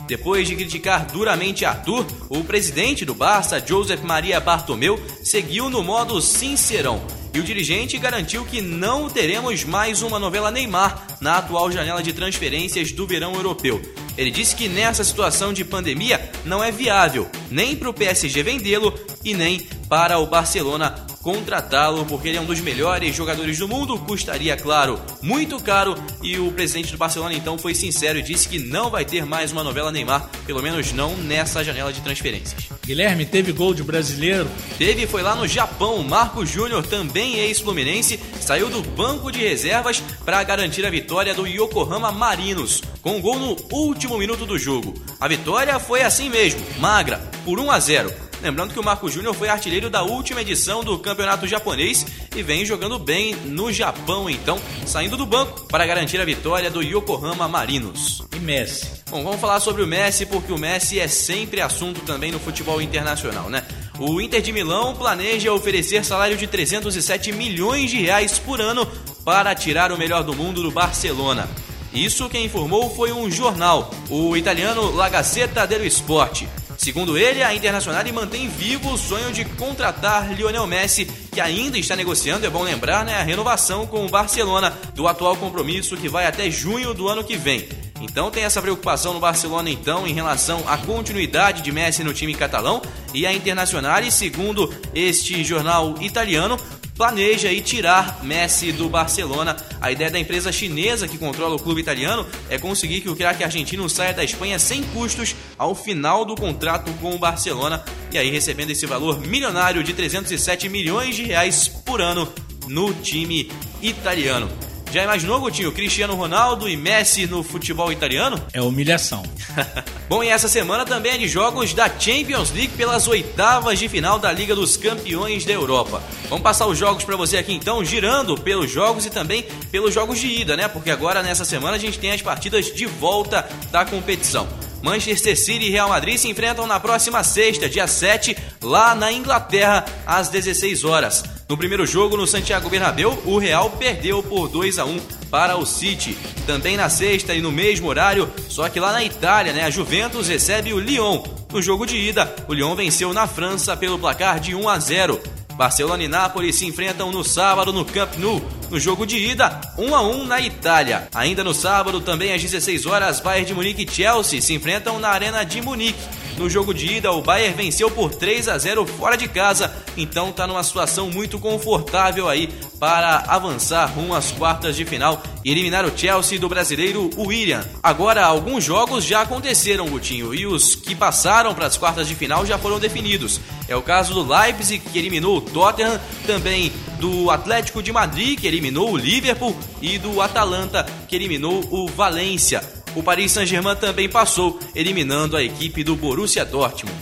Depois 0.06 0.46
de 0.46 0.54
criticar 0.54 1.06
duramente 1.06 1.64
Arthur, 1.64 2.04
o 2.28 2.44
presidente 2.44 3.06
do 3.06 3.14
Barça, 3.14 3.62
Joseph 3.64 4.02
Maria 4.02 4.38
Bartomeu, 4.38 5.00
seguiu 5.22 5.70
no 5.70 5.82
modo 5.82 6.20
sincerão. 6.20 7.00
E 7.34 7.40
o 7.40 7.42
dirigente 7.42 7.98
garantiu 7.98 8.44
que 8.44 8.62
não 8.62 9.10
teremos 9.10 9.64
mais 9.64 10.02
uma 10.02 10.20
novela 10.20 10.52
Neymar 10.52 11.04
na 11.20 11.38
atual 11.38 11.68
janela 11.68 12.00
de 12.00 12.12
transferências 12.12 12.92
do 12.92 13.08
verão 13.08 13.34
europeu. 13.34 13.82
Ele 14.16 14.30
disse 14.30 14.54
que 14.54 14.68
nessa 14.68 15.02
situação 15.02 15.52
de 15.52 15.64
pandemia 15.64 16.30
não 16.44 16.62
é 16.62 16.70
viável 16.70 17.28
nem 17.50 17.74
para 17.74 17.90
o 17.90 17.92
PSG 17.92 18.40
vendê-lo 18.44 18.94
e 19.24 19.34
nem 19.34 19.66
para 19.88 20.20
o 20.20 20.26
Barcelona 20.26 21.03
contratá-lo, 21.24 22.04
porque 22.04 22.28
ele 22.28 22.36
é 22.36 22.40
um 22.40 22.44
dos 22.44 22.60
melhores 22.60 23.16
jogadores 23.16 23.58
do 23.58 23.66
mundo, 23.66 23.98
custaria, 23.98 24.54
claro, 24.58 25.00
muito 25.22 25.58
caro. 25.58 25.94
E 26.22 26.38
o 26.38 26.52
presidente 26.52 26.92
do 26.92 26.98
Barcelona 26.98 27.32
então 27.32 27.56
foi 27.56 27.74
sincero 27.74 28.18
e 28.18 28.22
disse 28.22 28.46
que 28.46 28.58
não 28.58 28.90
vai 28.90 29.06
ter 29.06 29.24
mais 29.24 29.50
uma 29.50 29.64
novela 29.64 29.90
Neymar, 29.90 30.28
pelo 30.46 30.62
menos 30.62 30.92
não 30.92 31.16
nessa 31.16 31.64
janela 31.64 31.90
de 31.94 32.02
transferências. 32.02 32.68
Guilherme, 32.84 33.24
teve 33.24 33.52
gol 33.52 33.72
de 33.72 33.82
brasileiro? 33.82 34.46
Teve, 34.76 35.06
foi 35.06 35.22
lá 35.22 35.34
no 35.34 35.48
Japão. 35.48 36.02
Marco 36.02 36.44
Júnior, 36.44 36.86
também 36.86 37.38
ex-fluminense, 37.38 38.20
saiu 38.38 38.68
do 38.68 38.82
banco 38.82 39.32
de 39.32 39.38
reservas 39.38 40.02
para 40.26 40.42
garantir 40.44 40.84
a 40.84 40.90
vitória 40.90 41.32
do 41.32 41.46
Yokohama 41.46 42.12
Marinos, 42.12 42.82
com 43.00 43.16
um 43.16 43.20
gol 43.22 43.38
no 43.38 43.56
último 43.72 44.18
minuto 44.18 44.44
do 44.44 44.58
jogo. 44.58 44.92
A 45.18 45.26
vitória 45.26 45.78
foi 45.78 46.02
assim 46.02 46.28
mesmo, 46.28 46.60
magra, 46.78 47.16
por 47.46 47.58
1 47.58 47.70
a 47.70 47.80
0. 47.80 48.23
Lembrando 48.44 48.74
que 48.74 48.78
o 48.78 48.84
Marco 48.84 49.08
Júnior 49.08 49.34
foi 49.34 49.48
artilheiro 49.48 49.88
da 49.88 50.02
última 50.02 50.42
edição 50.42 50.84
do 50.84 50.98
campeonato 50.98 51.46
japonês 51.46 52.04
e 52.36 52.42
vem 52.42 52.62
jogando 52.62 52.98
bem 52.98 53.34
no 53.34 53.72
Japão, 53.72 54.28
então, 54.28 54.60
saindo 54.84 55.16
do 55.16 55.24
banco 55.24 55.62
para 55.62 55.86
garantir 55.86 56.20
a 56.20 56.26
vitória 56.26 56.70
do 56.70 56.82
Yokohama 56.82 57.48
Marinos. 57.48 58.22
E 58.36 58.38
Messi? 58.38 58.86
Bom, 59.10 59.24
vamos 59.24 59.40
falar 59.40 59.60
sobre 59.60 59.82
o 59.82 59.86
Messi, 59.86 60.26
porque 60.26 60.52
o 60.52 60.58
Messi 60.58 61.00
é 61.00 61.08
sempre 61.08 61.62
assunto 61.62 62.02
também 62.02 62.30
no 62.30 62.38
futebol 62.38 62.82
internacional, 62.82 63.48
né? 63.48 63.64
O 63.98 64.20
Inter 64.20 64.42
de 64.42 64.52
Milão 64.52 64.94
planeja 64.94 65.50
oferecer 65.50 66.04
salário 66.04 66.36
de 66.36 66.46
307 66.46 67.32
milhões 67.32 67.90
de 67.90 67.96
reais 68.02 68.38
por 68.38 68.60
ano 68.60 68.86
para 69.24 69.54
tirar 69.54 69.90
o 69.90 69.96
melhor 69.96 70.22
do 70.22 70.36
mundo 70.36 70.62
do 70.62 70.70
Barcelona. 70.70 71.48
Isso 71.94 72.28
quem 72.28 72.44
informou 72.44 72.94
foi 72.94 73.10
um 73.10 73.30
jornal, 73.30 73.90
o 74.10 74.36
italiano 74.36 74.94
La 74.94 75.08
Gazzetta 75.08 75.66
dello 75.66 75.86
Sport. 75.86 76.42
Segundo 76.84 77.16
ele, 77.16 77.42
a 77.42 77.54
Internacional 77.54 78.04
mantém 78.12 78.46
vivo 78.46 78.92
o 78.92 78.98
sonho 78.98 79.32
de 79.32 79.42
contratar 79.42 80.30
Lionel 80.34 80.66
Messi, 80.66 81.06
que 81.32 81.40
ainda 81.40 81.78
está 81.78 81.96
negociando, 81.96 82.44
é 82.44 82.50
bom 82.50 82.62
lembrar, 82.62 83.06
né, 83.06 83.14
a 83.14 83.22
renovação 83.22 83.86
com 83.86 84.04
o 84.04 84.08
Barcelona 84.10 84.70
do 84.94 85.08
atual 85.08 85.34
compromisso 85.34 85.96
que 85.96 86.10
vai 86.10 86.26
até 86.26 86.50
junho 86.50 86.92
do 86.92 87.08
ano 87.08 87.24
que 87.24 87.38
vem. 87.38 87.66
Então 88.02 88.30
tem 88.30 88.44
essa 88.44 88.60
preocupação 88.60 89.14
no 89.14 89.18
Barcelona 89.18 89.70
então 89.70 90.06
em 90.06 90.12
relação 90.12 90.62
à 90.66 90.76
continuidade 90.76 91.62
de 91.62 91.72
Messi 91.72 92.04
no 92.04 92.12
time 92.12 92.34
catalão 92.34 92.82
e 93.14 93.26
a 93.26 93.32
Internacional, 93.32 94.02
segundo 94.10 94.70
este 94.94 95.42
jornal 95.42 95.94
italiano, 96.02 96.60
planeja 96.94 97.48
aí 97.48 97.60
tirar 97.60 98.22
Messi 98.22 98.72
do 98.72 98.88
Barcelona. 98.88 99.56
A 99.80 99.90
ideia 99.90 100.10
da 100.10 100.18
empresa 100.18 100.52
chinesa 100.52 101.08
que 101.08 101.18
controla 101.18 101.56
o 101.56 101.58
clube 101.58 101.80
italiano 101.80 102.26
é 102.48 102.58
conseguir 102.58 103.00
que 103.00 103.08
o 103.08 103.16
craque 103.16 103.44
argentino 103.44 103.88
saia 103.88 104.14
da 104.14 104.24
Espanha 104.24 104.58
sem 104.58 104.82
custos 104.82 105.34
ao 105.58 105.74
final 105.74 106.24
do 106.24 106.34
contrato 106.34 106.92
com 107.00 107.14
o 107.14 107.18
Barcelona 107.18 107.84
e 108.12 108.18
aí 108.18 108.30
recebendo 108.30 108.70
esse 108.70 108.86
valor 108.86 109.20
milionário 109.20 109.82
de 109.82 109.92
307 109.92 110.68
milhões 110.68 111.16
de 111.16 111.24
reais 111.24 111.68
por 111.68 112.00
ano 112.00 112.32
no 112.68 112.94
time 112.94 113.50
italiano. 113.82 114.48
Já 114.94 115.02
imaginou, 115.02 115.40
Gutinho, 115.40 115.72
Cristiano 115.72 116.14
Ronaldo 116.14 116.68
e 116.68 116.76
Messi 116.76 117.26
no 117.26 117.42
futebol 117.42 117.90
italiano? 117.90 118.40
É 118.52 118.62
humilhação. 118.62 119.24
Bom, 120.08 120.22
e 120.22 120.28
essa 120.28 120.46
semana 120.46 120.84
também 120.84 121.14
é 121.14 121.18
de 121.18 121.26
jogos 121.26 121.74
da 121.74 121.88
Champions 121.88 122.52
League 122.52 122.76
pelas 122.76 123.08
oitavas 123.08 123.80
de 123.80 123.88
final 123.88 124.20
da 124.20 124.30
Liga 124.30 124.54
dos 124.54 124.76
Campeões 124.76 125.44
da 125.44 125.52
Europa. 125.52 126.00
Vamos 126.28 126.44
passar 126.44 126.68
os 126.68 126.78
jogos 126.78 127.02
para 127.02 127.16
você 127.16 127.38
aqui 127.38 127.52
então, 127.52 127.84
girando 127.84 128.38
pelos 128.38 128.70
jogos 128.70 129.04
e 129.04 129.10
também 129.10 129.44
pelos 129.72 129.92
jogos 129.92 130.20
de 130.20 130.28
ida, 130.28 130.56
né? 130.56 130.68
Porque 130.68 130.92
agora 130.92 131.24
nessa 131.24 131.44
semana 131.44 131.74
a 131.74 131.80
gente 131.80 131.98
tem 131.98 132.12
as 132.12 132.22
partidas 132.22 132.66
de 132.66 132.86
volta 132.86 133.48
da 133.72 133.84
competição. 133.84 134.46
Manchester 134.84 135.34
City 135.34 135.64
e 135.64 135.70
Real 135.70 135.88
Madrid 135.88 136.18
se 136.18 136.28
enfrentam 136.28 136.66
na 136.66 136.78
próxima 136.78 137.24
sexta, 137.24 137.70
dia 137.70 137.86
7, 137.86 138.36
lá 138.62 138.94
na 138.94 139.10
Inglaterra, 139.10 139.82
às 140.06 140.28
16 140.28 140.84
horas. 140.84 141.24
No 141.48 141.56
primeiro 141.56 141.86
jogo, 141.86 142.18
no 142.18 142.26
Santiago 142.26 142.68
Bernabéu, 142.68 143.18
o 143.24 143.38
Real 143.38 143.70
perdeu 143.70 144.22
por 144.22 144.46
2 144.46 144.78
a 144.78 144.84
1 144.84 145.00
para 145.30 145.56
o 145.56 145.64
City. 145.64 146.14
Também 146.46 146.76
na 146.76 146.90
sexta 146.90 147.34
e 147.34 147.40
no 147.40 147.50
mesmo 147.50 147.88
horário, 147.88 148.30
só 148.46 148.68
que 148.68 148.78
lá 148.78 148.92
na 148.92 149.02
Itália, 149.02 149.54
né, 149.54 149.64
a 149.64 149.70
Juventus 149.70 150.28
recebe 150.28 150.74
o 150.74 150.78
Lyon. 150.78 151.22
No 151.50 151.62
jogo 151.62 151.86
de 151.86 151.96
ida, 151.96 152.34
o 152.46 152.52
Lyon 152.52 152.74
venceu 152.74 153.14
na 153.14 153.26
França 153.26 153.74
pelo 153.74 153.98
placar 153.98 154.38
de 154.38 154.54
1 154.54 154.68
a 154.68 154.78
0. 154.78 155.18
Barcelona 155.54 156.02
e 156.02 156.08
Nápoles 156.08 156.56
se 156.56 156.66
enfrentam 156.66 157.12
no 157.12 157.24
sábado 157.24 157.72
no 157.72 157.84
Camp 157.84 158.16
Nou. 158.16 158.42
No 158.70 158.80
jogo 158.80 159.06
de 159.06 159.16
ida, 159.18 159.60
1 159.78 159.94
a 159.94 160.02
1 160.02 160.24
na 160.24 160.40
Itália. 160.40 161.08
Ainda 161.14 161.44
no 161.44 161.54
sábado, 161.54 162.00
também 162.00 162.32
às 162.32 162.42
16 162.42 162.86
horas, 162.86 163.20
Bayern 163.20 163.46
de 163.46 163.54
Munique 163.54 163.84
e 163.84 163.90
Chelsea 163.90 164.42
se 164.42 164.54
enfrentam 164.54 164.98
na 164.98 165.08
Arena 165.08 165.44
de 165.44 165.62
Munique. 165.62 166.23
No 166.36 166.50
jogo 166.50 166.74
de 166.74 166.96
ida, 166.96 167.12
o 167.12 167.22
Bayern 167.22 167.56
venceu 167.56 167.88
por 167.90 168.12
3 168.12 168.48
a 168.48 168.58
0 168.58 168.84
fora 168.86 169.16
de 169.16 169.28
casa, 169.28 169.72
então 169.96 170.30
está 170.30 170.46
numa 170.46 170.64
situação 170.64 171.08
muito 171.08 171.38
confortável 171.38 172.28
aí 172.28 172.48
para 172.78 173.24
avançar 173.28 173.86
rumo 173.86 174.14
às 174.14 174.32
quartas 174.32 174.74
de 174.74 174.84
final 174.84 175.22
e 175.44 175.52
eliminar 175.52 175.84
o 175.84 175.96
Chelsea 175.96 176.38
do 176.38 176.48
brasileiro 176.48 177.08
William. 177.16 177.64
Agora, 177.80 178.26
alguns 178.26 178.64
jogos 178.64 179.04
já 179.04 179.22
aconteceram, 179.22 179.86
Gutinho, 179.86 180.34
e 180.34 180.44
os 180.44 180.74
que 180.74 180.94
passaram 180.94 181.54
para 181.54 181.66
as 181.66 181.76
quartas 181.76 182.08
de 182.08 182.16
final 182.16 182.44
já 182.44 182.58
foram 182.58 182.80
definidos. 182.80 183.40
É 183.68 183.76
o 183.76 183.82
caso 183.82 184.12
do 184.12 184.26
Leipzig, 184.26 184.84
que 184.90 184.98
eliminou 184.98 185.38
o 185.38 185.40
Tottenham, 185.40 186.00
também 186.26 186.72
do 186.98 187.30
Atlético 187.30 187.82
de 187.82 187.92
Madrid, 187.92 188.40
que 188.40 188.46
eliminou 188.46 188.92
o 188.92 188.96
Liverpool, 188.96 189.56
e 189.80 189.98
do 189.98 190.20
Atalanta, 190.20 190.84
que 191.08 191.14
eliminou 191.14 191.64
o 191.70 191.86
Valência 191.88 192.73
o 192.94 193.02
Paris 193.02 193.32
Saint-Germain 193.32 193.76
também 193.76 194.08
passou, 194.08 194.58
eliminando 194.74 195.36
a 195.36 195.42
equipe 195.42 195.82
do 195.82 195.96
Borussia 195.96 196.44
Dortmund. 196.44 196.96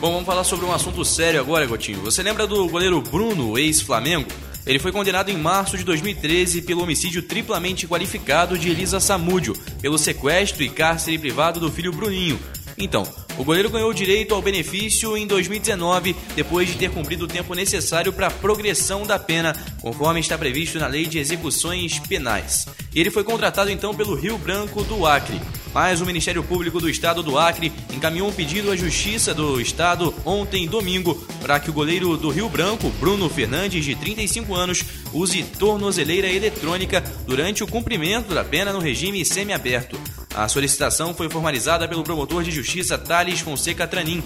Bom, 0.00 0.12
vamos 0.12 0.26
falar 0.26 0.44
sobre 0.44 0.64
um 0.64 0.72
assunto 0.72 1.04
sério 1.04 1.40
agora, 1.40 1.66
Gotinho. 1.66 2.00
Você 2.02 2.22
lembra 2.22 2.46
do 2.46 2.68
goleiro 2.68 3.00
Bruno, 3.00 3.58
ex-Flamengo? 3.58 4.28
Ele 4.66 4.78
foi 4.78 4.92
condenado 4.92 5.30
em 5.30 5.36
março 5.36 5.78
de 5.78 5.84
2013 5.84 6.62
pelo 6.62 6.82
homicídio 6.82 7.22
triplamente 7.22 7.86
qualificado 7.88 8.58
de 8.58 8.68
Elisa 8.68 9.00
Samúdio, 9.00 9.56
pelo 9.80 9.98
sequestro 9.98 10.62
e 10.62 10.68
cárcere 10.68 11.18
privado 11.18 11.58
do 11.58 11.70
filho 11.70 11.90
Bruninho. 11.90 12.38
Então, 12.76 13.06
o 13.38 13.44
goleiro 13.44 13.70
ganhou 13.70 13.94
direito 13.94 14.34
ao 14.34 14.42
benefício 14.42 15.16
em 15.16 15.24
2019, 15.24 16.16
depois 16.34 16.68
de 16.68 16.74
ter 16.74 16.90
cumprido 16.90 17.24
o 17.24 17.28
tempo 17.28 17.54
necessário 17.54 18.12
para 18.12 18.26
a 18.26 18.30
progressão 18.30 19.06
da 19.06 19.16
pena, 19.16 19.54
conforme 19.80 20.18
está 20.18 20.36
previsto 20.36 20.78
na 20.78 20.88
Lei 20.88 21.06
de 21.06 21.20
Execuções 21.20 22.00
Penais. 22.00 22.66
Ele 22.92 23.12
foi 23.12 23.22
contratado 23.22 23.70
então 23.70 23.94
pelo 23.94 24.16
Rio 24.16 24.36
Branco 24.38 24.82
do 24.82 25.06
Acre. 25.06 25.40
Mas 25.72 26.00
o 26.00 26.06
Ministério 26.06 26.42
Público 26.42 26.80
do 26.80 26.88
Estado 26.88 27.22
do 27.22 27.38
Acre 27.38 27.72
encaminhou 27.94 28.28
um 28.28 28.32
pedido 28.32 28.72
à 28.72 28.76
Justiça 28.76 29.32
do 29.32 29.60
Estado 29.60 30.12
ontem, 30.24 30.66
domingo, 30.66 31.14
para 31.40 31.60
que 31.60 31.70
o 31.70 31.72
goleiro 31.72 32.16
do 32.16 32.30
Rio 32.30 32.48
Branco, 32.48 32.90
Bruno 32.98 33.28
Fernandes, 33.28 33.84
de 33.84 33.94
35 33.94 34.54
anos, 34.54 34.84
use 35.12 35.44
tornozeleira 35.44 36.26
eletrônica 36.28 37.04
durante 37.26 37.62
o 37.62 37.68
cumprimento 37.68 38.34
da 38.34 38.42
pena 38.42 38.72
no 38.72 38.80
regime 38.80 39.24
semiaberto. 39.24 39.96
A 40.38 40.46
solicitação 40.46 41.12
foi 41.12 41.28
formalizada 41.28 41.88
pelo 41.88 42.04
promotor 42.04 42.44
de 42.44 42.52
justiça 42.52 42.96
Thales 42.96 43.40
Fonseca 43.40 43.88
Tranin, 43.88 44.22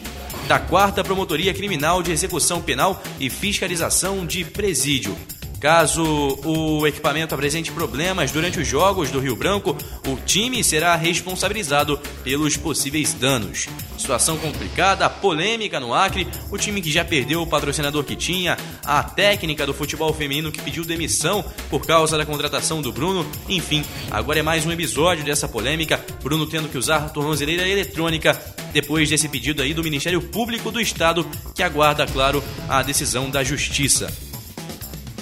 da 0.47 0.59
4 0.59 1.03
Promotoria 1.03 1.55
Criminal 1.55 2.03
de 2.03 2.13
Execução 2.13 2.61
Penal 2.61 3.03
e 3.19 3.31
Fiscalização 3.31 4.27
de 4.27 4.45
Presídio. 4.45 5.17
Caso 5.63 6.03
o 6.45 6.85
equipamento 6.89 7.37
apresente 7.37 7.71
problemas 7.71 8.33
durante 8.33 8.59
os 8.59 8.67
jogos 8.67 9.13
do 9.13 9.21
Rio 9.21 9.37
Branco, 9.37 9.77
o 10.09 10.17
time 10.17 10.65
será 10.65 10.97
responsabilizado 10.97 12.01
pelos 12.25 12.57
possíveis 12.57 13.15
danos. 13.15 13.69
Situação 13.97 14.37
complicada, 14.39 15.09
polêmica 15.09 15.79
no 15.79 15.95
Acre, 15.95 16.27
o 16.51 16.59
time 16.59 16.83
que 16.83 16.91
já 16.91 17.05
perdeu 17.05 17.43
o 17.43 17.47
patrocinador 17.47 18.03
que 18.03 18.17
tinha, 18.17 18.57
a 18.85 19.05
técnica 19.05 19.65
do 19.65 19.73
futebol 19.73 20.13
feminino 20.13 20.51
que 20.51 20.61
pediu 20.61 20.85
demissão 20.85 21.45
por 21.71 21.87
causa 21.87 22.19
da 22.19 22.27
contratação 22.27 22.83
do 22.83 22.91
Bruno, 22.91 23.25
enfim, 23.49 23.85
agora 24.11 24.41
é 24.41 24.43
mais 24.43 24.67
um 24.67 24.73
episódio 24.73 25.25
dessa 25.25 25.47
polêmica, 25.47 26.05
Bruno 26.25 26.45
tendo 26.45 26.69
que 26.69 26.77
usar 26.77 27.11
tornozeleira 27.11 27.69
eletrônica 27.69 28.37
depois 28.73 29.09
desse 29.09 29.29
pedido 29.29 29.63
aí 29.63 29.73
do 29.73 29.85
Ministério 29.85 30.21
Público 30.23 30.73
do 30.73 30.81
Estado, 30.81 31.25
que 31.55 31.63
aguarda, 31.63 32.05
claro, 32.05 32.43
a 32.69 32.83
decisão 32.83 33.31
da 33.31 33.45
Justiça. 33.45 34.32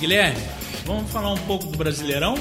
Guilherme, 0.01 0.41
vamos 0.87 1.11
falar 1.11 1.31
um 1.31 1.37
pouco 1.37 1.67
do 1.67 1.77
Brasileirão? 1.77 2.35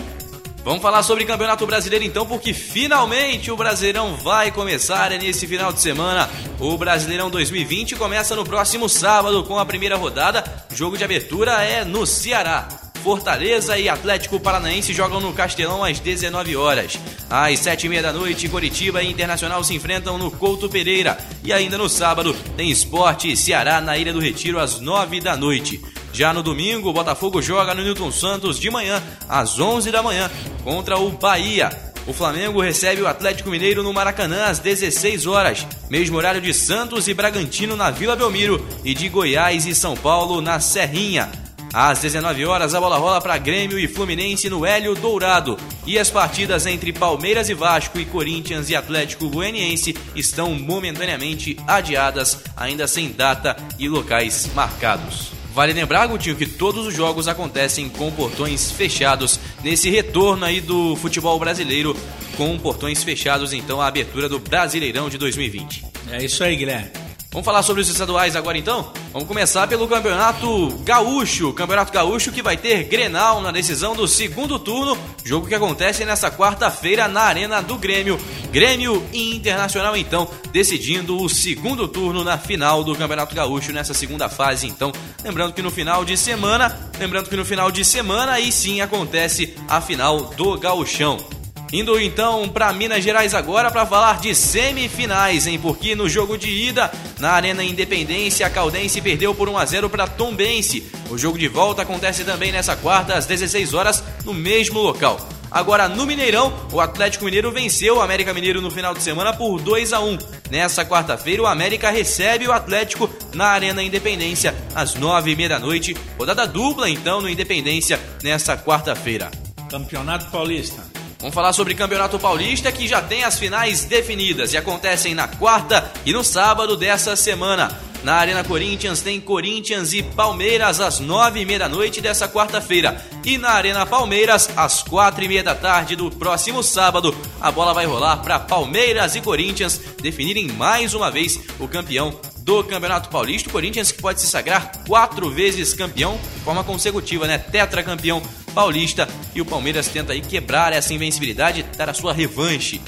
Vamos 0.64 0.82
falar 0.82 1.04
sobre 1.04 1.26
Campeonato 1.26 1.68
Brasileiro 1.68 2.06
então, 2.06 2.26
porque 2.26 2.54
finalmente 2.54 3.52
o 3.52 3.58
Brasileirão 3.58 4.16
vai 4.16 4.50
começar 4.50 5.10
nesse 5.12 5.46
final 5.46 5.74
de 5.74 5.82
semana. 5.82 6.30
O 6.58 6.78
Brasileirão 6.78 7.30
2020 7.30 7.98
começa 7.98 8.34
no 8.34 8.46
próximo 8.46 8.88
sábado 8.88 9.44
com 9.44 9.60
a 9.60 9.66
primeira 9.66 9.98
rodada. 9.98 10.42
O 10.72 10.76
jogo 10.76 10.98
de 10.98 11.04
abertura 11.04 11.62
é 11.62 11.84
no 11.84 12.06
Ceará. 12.06 12.70
Fortaleza 13.04 13.78
e 13.78 13.90
Atlético 13.90 14.40
Paranaense 14.40 14.94
jogam 14.94 15.20
no 15.20 15.34
Castelão 15.34 15.84
às 15.84 16.00
19 16.00 16.56
horas. 16.56 16.98
Às 17.30 17.60
7h30 17.60 18.02
da 18.02 18.14
noite, 18.14 18.48
Coritiba 18.48 19.04
e 19.04 19.12
Internacional 19.12 19.64
se 19.66 19.74
enfrentam 19.74 20.18
no 20.18 20.32
Couto 20.32 20.70
Pereira. 20.70 21.18
E 21.44 21.52
ainda 21.52 21.78
no 21.78 21.90
sábado, 21.90 22.34
tem 22.56 22.70
Esporte 22.70 23.32
e 23.32 23.38
Ceará 23.38 23.82
na 23.82 23.98
Ilha 23.98 24.14
do 24.14 24.20
Retiro 24.20 24.60
às 24.60 24.80
9 24.80 25.20
da 25.20 25.36
noite. 25.36 25.82
Já 26.14 26.34
no 26.34 26.44
domingo, 26.44 26.90
o 26.90 26.94
Botafogo 26.94 27.42
joga 27.42 27.74
no 27.74 27.84
Newton 27.84 28.12
Santos 28.12 28.60
de 28.60 28.70
manhã, 28.70 29.02
às 29.28 29.60
11 29.60 29.92
da 29.92 30.02
manhã, 30.02 30.30
contra 30.64 30.98
o 30.98 31.12
Bahia. 31.12 31.70
O 32.08 32.14
Flamengo 32.14 32.62
recebe 32.62 33.02
o 33.02 33.08
Atlético 33.08 33.50
Mineiro 33.50 33.84
no 33.84 33.94
Maracanã 33.94 34.46
às 34.46 34.58
16 34.60 35.28
horas, 35.28 35.68
mesmo 35.90 36.18
horário 36.18 36.42
de 36.42 36.54
Santos 36.54 37.08
e 37.08 37.14
Bragantino 37.14 37.76
na 37.76 37.92
Vila 37.92 38.16
Belmiro 38.16 38.66
e 38.84 38.94
de 38.94 39.08
Goiás 39.10 39.66
e 39.66 39.76
São 39.76 39.96
Paulo 39.96 40.42
na 40.42 40.60
Serrinha. 40.60 41.30
Às 41.72 42.00
19 42.00 42.46
horas, 42.46 42.74
a 42.74 42.80
bola 42.80 42.98
rola 42.98 43.22
para 43.22 43.38
Grêmio 43.38 43.78
e 43.78 43.88
Fluminense 43.88 44.50
no 44.50 44.66
Hélio 44.66 44.96
Dourado. 44.96 45.56
E 45.86 46.00
as 46.00 46.10
partidas 46.10 46.66
entre 46.66 46.92
Palmeiras 46.92 47.48
e 47.48 47.54
Vasco 47.54 48.00
e 48.00 48.06
Corinthians 48.06 48.72
e 48.72 48.76
Atlético 48.76 49.30
Goianiense 49.30 49.96
estão 50.16 50.56
momentaneamente 50.56 51.58
adiadas, 51.68 52.40
ainda 52.58 52.88
sem 52.88 53.12
data 53.12 53.56
e 53.78 53.88
locais 53.88 54.50
marcados. 54.56 55.39
Vale 55.60 55.74
lembrar, 55.74 56.08
Gutinho, 56.08 56.38
que 56.38 56.46
todos 56.46 56.88
os 56.88 56.96
jogos 56.96 57.28
acontecem 57.28 57.90
com 57.90 58.10
portões 58.14 58.72
fechados 58.72 59.38
nesse 59.62 59.90
retorno 59.90 60.46
aí 60.46 60.62
do 60.62 60.96
futebol 60.96 61.38
brasileiro 61.38 61.94
com 62.38 62.58
portões 62.58 63.04
fechados, 63.04 63.52
então, 63.52 63.82
a 63.82 63.88
abertura 63.88 64.30
do 64.30 64.40
Brasileirão 64.40 65.10
de 65.10 65.18
2020. 65.18 65.86
É 66.14 66.24
isso 66.24 66.46
aí, 66.46 66.56
Guilherme. 66.56 67.09
Vamos 67.32 67.46
falar 67.46 67.62
sobre 67.62 67.84
os 67.84 67.90
estaduais 67.90 68.36
agora 68.36 68.58
então? 68.58 68.92
Vamos 69.14 69.28
começar 69.28 69.68
pelo 69.68 69.88
Campeonato 69.88 70.70
Gaúcho. 70.84 71.54
Campeonato 71.54 71.94
Gaúcho 71.94 72.32
que 72.32 72.42
vai 72.42 72.58
ter 72.58 72.86
Grenal 72.86 73.40
na 73.40 73.52
decisão 73.52 73.96
do 73.96 74.08
segundo 74.08 74.58
turno. 74.58 74.98
Jogo 75.24 75.46
que 75.46 75.54
acontece 75.54 76.04
nessa 76.04 76.32
quarta-feira 76.32 77.08
na 77.08 77.22
Arena 77.22 77.62
do 77.62 77.78
Grêmio. 77.78 78.20
Grêmio 78.52 79.08
e 79.14 79.36
Internacional, 79.36 79.96
então, 79.96 80.28
decidindo 80.52 81.22
o 81.22 81.30
segundo 81.30 81.88
turno 81.88 82.24
na 82.24 82.36
final 82.40 82.84
do 82.84 82.96
Campeonato 82.96 83.36
Gaúcho 83.36 83.72
nessa 83.72 83.94
segunda 83.94 84.28
fase, 84.28 84.66
então. 84.66 84.92
Lembrando 85.24 85.54
que 85.54 85.62
no 85.62 85.70
final 85.70 86.04
de 86.04 86.18
semana, 86.18 86.76
lembrando 86.98 87.30
que 87.30 87.38
no 87.38 87.46
final 87.46 87.70
de 87.70 87.86
semana 87.86 88.32
aí 88.32 88.52
sim 88.52 88.82
acontece 88.82 89.56
a 89.68 89.80
final 89.80 90.34
do 90.36 90.58
Gauchão. 90.58 91.39
Indo 91.72 92.00
então 92.00 92.50
para 92.50 92.74
Minas 92.74 93.04
Gerais 93.04 93.36
agora 93.36 93.70
para 93.70 93.86
falar 93.86 94.20
de 94.20 94.34
semifinais, 94.34 95.46
hein? 95.46 95.60
Porque 95.62 95.96
no 95.96 96.10
jogo 96.10 96.38
de 96.38 96.50
ida, 96.50 96.92
na 97.20 97.32
Arena 97.32 97.64
Independência, 97.64 98.46
a 98.46 98.50
Caldense 98.50 99.02
perdeu 99.02 99.36
por 99.36 99.48
1 99.48 99.58
a 99.58 99.66
0 99.66 99.90
para 99.90 100.08
Tombense. 100.08 100.90
O 101.12 101.18
jogo 101.18 101.38
de 101.38 101.48
volta 101.48 101.84
acontece 101.84 102.24
também 102.24 102.52
nessa 102.52 102.76
quarta 102.76 103.14
às 103.14 103.28
16 103.28 103.74
horas 103.74 104.04
no 104.26 104.34
mesmo 104.34 104.80
local. 104.80 105.20
Agora 105.52 105.88
no 105.88 106.06
Mineirão, 106.06 106.54
o 106.72 106.80
Atlético 106.80 107.26
Mineiro 107.26 107.52
venceu 107.52 107.98
o 107.98 108.02
América 108.02 108.34
Mineiro 108.34 108.62
no 108.62 108.70
final 108.70 108.94
de 108.94 109.02
semana 109.02 109.34
por 109.34 109.60
2 109.60 109.94
a 109.94 110.00
1. 110.00 110.18
Nessa 110.50 110.86
quarta-feira, 110.86 111.44
o 111.44 111.48
América 111.48 111.92
recebe 111.92 112.48
o 112.48 112.52
Atlético 112.52 113.10
na 113.34 113.46
Arena 113.46 113.84
Independência 113.84 114.56
às 114.74 114.96
9h30 114.96 115.48
da 115.48 115.60
noite. 115.60 115.96
Rodada 116.18 116.48
dupla 116.48 116.90
então 116.90 117.22
no 117.22 117.30
Independência 117.30 118.00
nessa 118.24 118.58
quarta-feira. 118.58 119.30
Campeonato 119.70 120.26
Paulista. 120.32 120.89
Vamos 121.20 121.36
falar 121.36 121.52
sobre 121.52 121.76
Campeonato 121.76 122.18
Paulista 122.18 122.72
que 122.72 122.88
já 122.88 123.02
tem 123.02 123.26
as 123.26 123.38
finais 123.38 123.84
definidas 123.84 124.54
e 124.54 124.58
acontecem 124.58 125.14
na 125.14 125.28
quarta 125.28 125.92
e 126.06 126.14
no 126.14 126.24
sábado 126.24 126.78
dessa 126.78 127.14
semana. 127.18 127.78
Na 128.06 128.14
Arena 128.14 128.42
Corinthians 128.42 129.02
tem 129.02 129.20
Corinthians 129.20 129.92
e 129.92 130.02
Palmeiras 130.02 130.80
às 130.80 131.02
nove 131.02 131.42
e 131.42 131.46
meia 131.46 131.60
da 131.60 131.68
noite 131.68 132.00
dessa 132.00 132.30
quarta-feira. 132.30 133.06
E 133.26 133.38
na 133.38 133.50
Arena 133.50 133.86
Palmeiras, 133.86 134.50
às 134.56 134.82
quatro 134.82 135.22
e 135.22 135.28
meia 135.28 135.44
da 135.44 135.54
tarde 135.54 135.98
do 135.98 136.10
próximo 136.10 136.64
sábado, 136.64 137.14
a 137.42 137.52
bola 137.52 137.74
vai 137.74 137.86
rolar 137.86 138.18
para 138.18 138.40
Palmeiras 138.40 139.14
e 139.16 139.22
Corinthians 139.22 139.82
definirem 140.02 140.48
mais 140.48 140.94
uma 140.94 141.12
vez 141.12 141.38
o 141.60 141.68
campeão 141.68 142.18
do 142.38 142.64
Campeonato 142.64 143.10
Paulista. 143.10 143.50
O 143.50 143.52
Corinthians 143.52 143.92
que 143.92 144.02
pode 144.02 144.22
se 144.22 144.28
sagrar 144.28 144.72
quatro 144.88 145.30
vezes 145.30 145.74
campeão 145.74 146.18
de 146.36 146.40
forma 146.46 146.64
consecutiva, 146.64 147.28
né? 147.28 147.38
Tetracampeão 147.38 148.24
paulista. 148.50 149.08
E 149.34 149.42
o 149.42 149.46
Palmeiras 149.46 149.88
tenta 149.88 150.14
aí 150.14 150.22
quebrar 150.22 150.74
essa 150.74 150.94
invencibilidade, 150.94 151.64
dar 151.78 151.90
a 151.90 151.94
sua 151.94 152.14
revanche. 152.14 152.82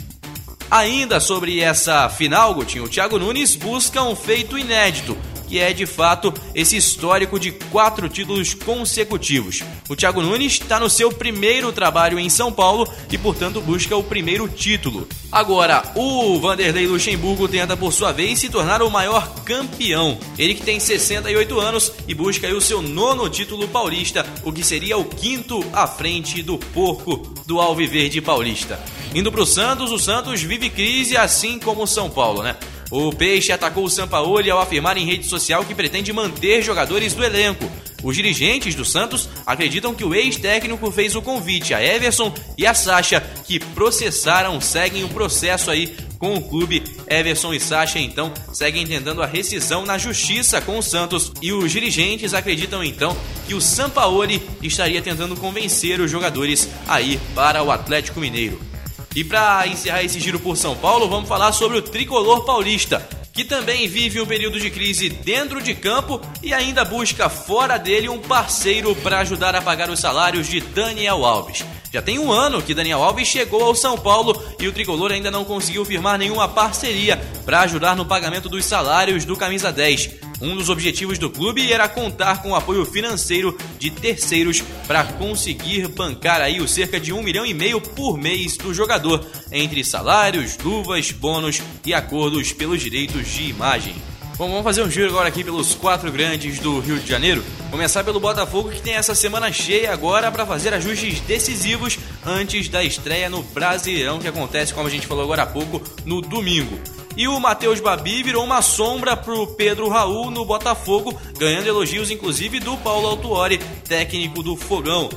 Ainda 0.70 1.20
sobre 1.20 1.60
essa 1.60 2.10
final, 2.10 2.58
o 2.58 2.88
Thiago 2.88 3.20
Nunes 3.20 3.56
busca 3.56 4.02
um 4.04 4.16
feito 4.16 4.58
inédito 4.58 5.18
que 5.52 5.60
é 5.60 5.74
de 5.74 5.86
fato 5.86 6.34
esse 6.56 6.78
histórico 6.78 7.38
de 7.38 7.52
quatro 7.52 8.08
títulos 8.08 8.54
consecutivos. 8.54 9.62
O 9.90 9.98
Thiago 9.98 10.22
Nunes 10.22 10.54
está 10.54 10.80
no 10.80 10.90
seu 10.90 11.12
primeiro 11.12 11.74
trabalho 11.74 12.18
em 12.18 12.30
São 12.30 12.54
Paulo 12.54 12.88
e, 13.12 13.18
portanto, 13.18 13.60
busca 13.60 13.94
o 13.98 14.02
primeiro 14.02 14.48
título. 14.48 15.06
Agora, 15.30 15.84
o 15.94 16.40
Vanderlei 16.40 16.88
Luxemburgo 16.88 17.50
tenta, 17.50 17.76
por 17.76 17.92
sua 17.92 18.14
vez, 18.14 18.40
se 18.40 18.48
tornar 18.48 18.82
o 18.82 18.90
maior 18.90 19.44
campeão. 19.44 20.18
Ele 20.38 20.56
que 20.56 20.64
tem 20.64 20.80
68 20.80 21.60
anos 21.60 21.92
e 22.08 22.14
busca 22.14 22.48
o 22.48 22.62
seu 22.62 22.82
nono 22.82 23.30
título 23.30 23.68
paulista, 23.68 24.26
o 24.46 24.54
que 24.54 24.64
seria 24.64 24.98
o 24.98 25.04
quinto 25.04 25.62
à 25.74 25.86
frente 25.86 26.42
do 26.42 26.58
porco 26.58 27.18
do 27.46 27.60
Alviverde 27.60 28.22
Paulista. 28.22 28.80
Indo 29.14 29.30
para 29.30 29.42
o 29.42 29.46
Santos, 29.46 29.92
o 29.92 30.00
Santos 30.00 30.42
vive 30.42 30.70
crise 30.70 31.18
assim 31.18 31.60
como 31.60 31.84
o 31.84 31.88
São 31.88 32.10
Paulo, 32.10 32.42
né? 32.42 32.56
O 32.92 33.10
Peixe 33.14 33.54
atacou 33.54 33.86
o 33.86 33.90
Sampaoli 33.90 34.52
ao 34.52 34.60
afirmar 34.60 34.98
em 34.98 35.06
rede 35.06 35.26
social 35.26 35.64
que 35.64 35.74
pretende 35.74 36.12
manter 36.12 36.62
jogadores 36.62 37.14
do 37.14 37.24
elenco. 37.24 37.72
Os 38.04 38.16
dirigentes 38.16 38.76
do 38.76 38.84
Santos 38.84 39.30
acreditam 39.46 39.96
que 39.96 40.04
o 40.04 40.14
ex-técnico 40.14 40.92
fez 40.92 41.16
o 41.16 41.22
convite 41.22 41.74
a 41.74 41.82
Everson 41.82 42.34
e 42.58 42.68
a 42.68 42.74
Sacha, 42.74 43.22
que 43.46 43.60
processaram, 43.60 44.60
seguem 44.60 45.06
o 45.06 45.10
processo 45.10 45.72
aí 45.72 45.96
com 46.20 46.36
o 46.36 46.42
clube. 46.42 46.84
Everson 47.08 47.54
e 47.54 47.60
Sacha 47.62 47.98
então 47.98 48.34
seguem 48.52 48.86
tentando 48.86 49.24
a 49.24 49.26
rescisão 49.26 49.86
na 49.86 49.98
justiça 49.98 50.60
com 50.60 50.78
o 50.78 50.84
Santos 50.84 51.32
e 51.42 51.54
os 51.54 51.72
dirigentes 51.72 52.34
acreditam 52.34 52.84
então 52.84 53.16
que 53.48 53.54
o 53.54 53.62
Sampaoli 53.62 54.42
estaria 54.62 55.02
tentando 55.02 55.38
convencer 55.38 56.02
os 56.02 56.12
jogadores 56.12 56.68
a 56.88 57.00
ir 57.02 57.20
para 57.34 57.64
o 57.64 57.72
Atlético 57.72 58.20
Mineiro. 58.20 58.71
E 59.14 59.26
para 59.26 59.68
encerrar 59.68 60.04
esse 60.04 60.20
giro 60.22 60.40
por 60.40 60.56
São 60.56 60.76
Paulo, 60.76 61.10
vamos 61.10 61.28
falar 61.28 61.52
sobre 61.52 61.78
o 61.78 61.82
tricolor 61.82 62.46
paulista, 62.46 63.06
que 63.34 63.44
também 63.44 63.86
vive 63.86 64.22
um 64.22 64.26
período 64.26 64.58
de 64.58 64.70
crise 64.70 65.10
dentro 65.10 65.62
de 65.62 65.74
campo 65.76 66.22
e 66.42 66.54
ainda 66.54 66.86
busca 66.86 67.28
fora 67.28 67.78
dele 67.78 68.08
um 68.08 68.20
parceiro 68.20 68.96
para 68.96 69.20
ajudar 69.20 69.54
a 69.54 69.62
pagar 69.62 69.90
os 69.90 70.00
salários 70.00 70.48
de 70.48 70.62
Daniel 70.62 71.26
Alves. 71.26 71.66
Já 71.92 72.02
tem 72.02 72.20
um 72.20 72.32
ano 72.32 72.62
que 72.62 72.74
Daniel 72.74 73.04
Alves 73.04 73.28
chegou 73.28 73.64
ao 73.64 73.76
São 73.76 73.98
Paulo 73.98 74.42
e 74.58 74.66
o 74.66 74.72
tricolor 74.72 75.12
ainda 75.12 75.30
não 75.30 75.44
conseguiu 75.44 75.84
firmar 75.84 76.18
nenhuma 76.18 76.48
parceria 76.48 77.18
para 77.46 77.62
ajudar 77.62 77.98
no 77.98 78.06
pagamento 78.06 78.48
dos 78.48 78.64
salários 78.64 79.26
do 79.26 79.36
camisa 79.36 79.74
10. 79.74 80.31
Um 80.42 80.56
dos 80.56 80.70
objetivos 80.70 81.20
do 81.20 81.30
clube 81.30 81.72
era 81.72 81.88
contar 81.88 82.42
com 82.42 82.50
o 82.50 82.56
apoio 82.56 82.84
financeiro 82.84 83.56
de 83.78 83.92
terceiros 83.92 84.64
para 84.88 85.04
conseguir 85.04 85.88
bancar 85.88 86.42
aí 86.42 86.60
o 86.60 86.68
cerca 86.68 87.00
de 87.00 87.14
um 87.14 87.22
milhão 87.22 87.46
e 87.46 87.54
meio 87.54 87.80
por 87.80 88.18
mês 88.18 88.58
do 88.58 88.74
jogador, 88.74 89.24
entre 89.52 89.84
salários, 89.84 90.58
luvas, 90.58 91.12
bônus 91.12 91.62
e 91.86 91.94
acordos 91.94 92.52
pelos 92.54 92.82
direitos 92.82 93.28
de 93.28 93.50
imagem. 93.50 93.94
Bom, 94.36 94.50
vamos 94.50 94.64
fazer 94.64 94.82
um 94.82 94.90
giro 94.90 95.10
agora 95.10 95.28
aqui 95.28 95.44
pelos 95.44 95.76
quatro 95.76 96.12
grandes 96.12 96.58
do 96.58 96.80
Rio 96.80 97.00
de 97.00 97.08
Janeiro. 97.08 97.44
Começar 97.70 98.04
pelo 98.04 98.20
Botafogo, 98.20 98.72
que 98.72 98.82
tem 98.82 98.96
essa 98.96 99.14
semana 99.14 99.52
cheia 99.52 99.94
agora 99.94 100.32
para 100.32 100.48
fazer 100.48 100.74
ajustes 100.74 101.20
decisivos 101.20 102.00
antes 102.26 102.68
da 102.68 102.84
estreia 102.84 103.30
no 103.30 103.44
Brasileirão, 103.44 104.18
que 104.18 104.28
acontece, 104.28 104.74
como 104.74 104.88
a 104.88 104.92
gente 104.92 105.06
falou 105.06 105.24
agora 105.24 105.44
há 105.44 105.46
pouco, 105.46 105.80
no 106.04 106.22
domingo. 106.22 106.80
E 107.16 107.28
o 107.28 107.40
Matheus 107.40 107.80
Babi 107.80 108.24
virou 108.24 108.44
uma 108.44 108.62
sombra 108.62 109.18
pro 109.18 109.48
Pedro 109.48 109.90
Raul 109.90 110.32
no 110.32 110.46
Botafogo, 110.46 111.20
ganhando 111.38 111.68
elogios 111.68 112.10
inclusive 112.10 112.60
do 112.60 112.78
Paulo 112.78 113.08
Autuori, 113.08 113.58
técnico 113.88 114.42
do 114.42 114.56
Fogão. 114.56 115.10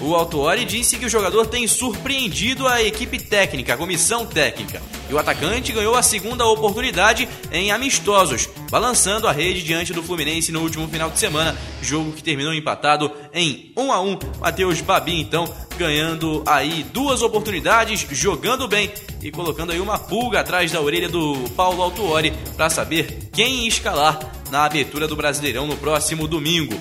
O 0.00 0.14
Autuori 0.14 0.64
disse 0.64 0.96
que 0.96 1.06
o 1.06 1.08
jogador 1.08 1.46
tem 1.46 1.66
surpreendido 1.68 2.66
a 2.66 2.82
equipe 2.82 3.18
técnica, 3.18 3.74
a 3.74 3.76
comissão 3.76 4.26
técnica. 4.26 4.82
E 5.08 5.14
o 5.14 5.18
atacante 5.18 5.72
ganhou 5.72 5.94
a 5.94 6.02
segunda 6.02 6.44
oportunidade 6.46 7.28
em 7.52 7.70
amistosos, 7.70 8.48
balançando 8.70 9.28
a 9.28 9.32
rede 9.32 9.62
diante 9.62 9.92
do 9.92 10.02
Fluminense 10.02 10.50
no 10.50 10.62
último 10.62 10.88
final 10.88 11.10
de 11.10 11.18
semana, 11.18 11.56
jogo 11.80 12.12
que 12.12 12.24
terminou 12.24 12.52
empatado 12.52 13.10
em 13.32 13.72
1 13.76 13.92
a 13.92 14.00
1. 14.00 14.18
Matheus 14.40 14.80
Babi 14.80 15.20
então 15.20 15.52
ganhando 15.78 16.42
aí 16.46 16.84
duas 16.92 17.22
oportunidades, 17.22 18.06
jogando 18.10 18.66
bem 18.66 18.90
e 19.24 19.30
colocando 19.30 19.72
aí 19.72 19.80
uma 19.80 19.98
pulga 19.98 20.40
atrás 20.40 20.70
da 20.70 20.80
orelha 20.80 21.08
do 21.08 21.48
Paulo 21.56 21.82
Autuori 21.82 22.32
para 22.56 22.68
saber 22.68 23.30
quem 23.32 23.66
escalar 23.66 24.20
na 24.50 24.66
abertura 24.66 25.08
do 25.08 25.16
Brasileirão 25.16 25.66
no 25.66 25.76
próximo 25.78 26.28
domingo. 26.28 26.78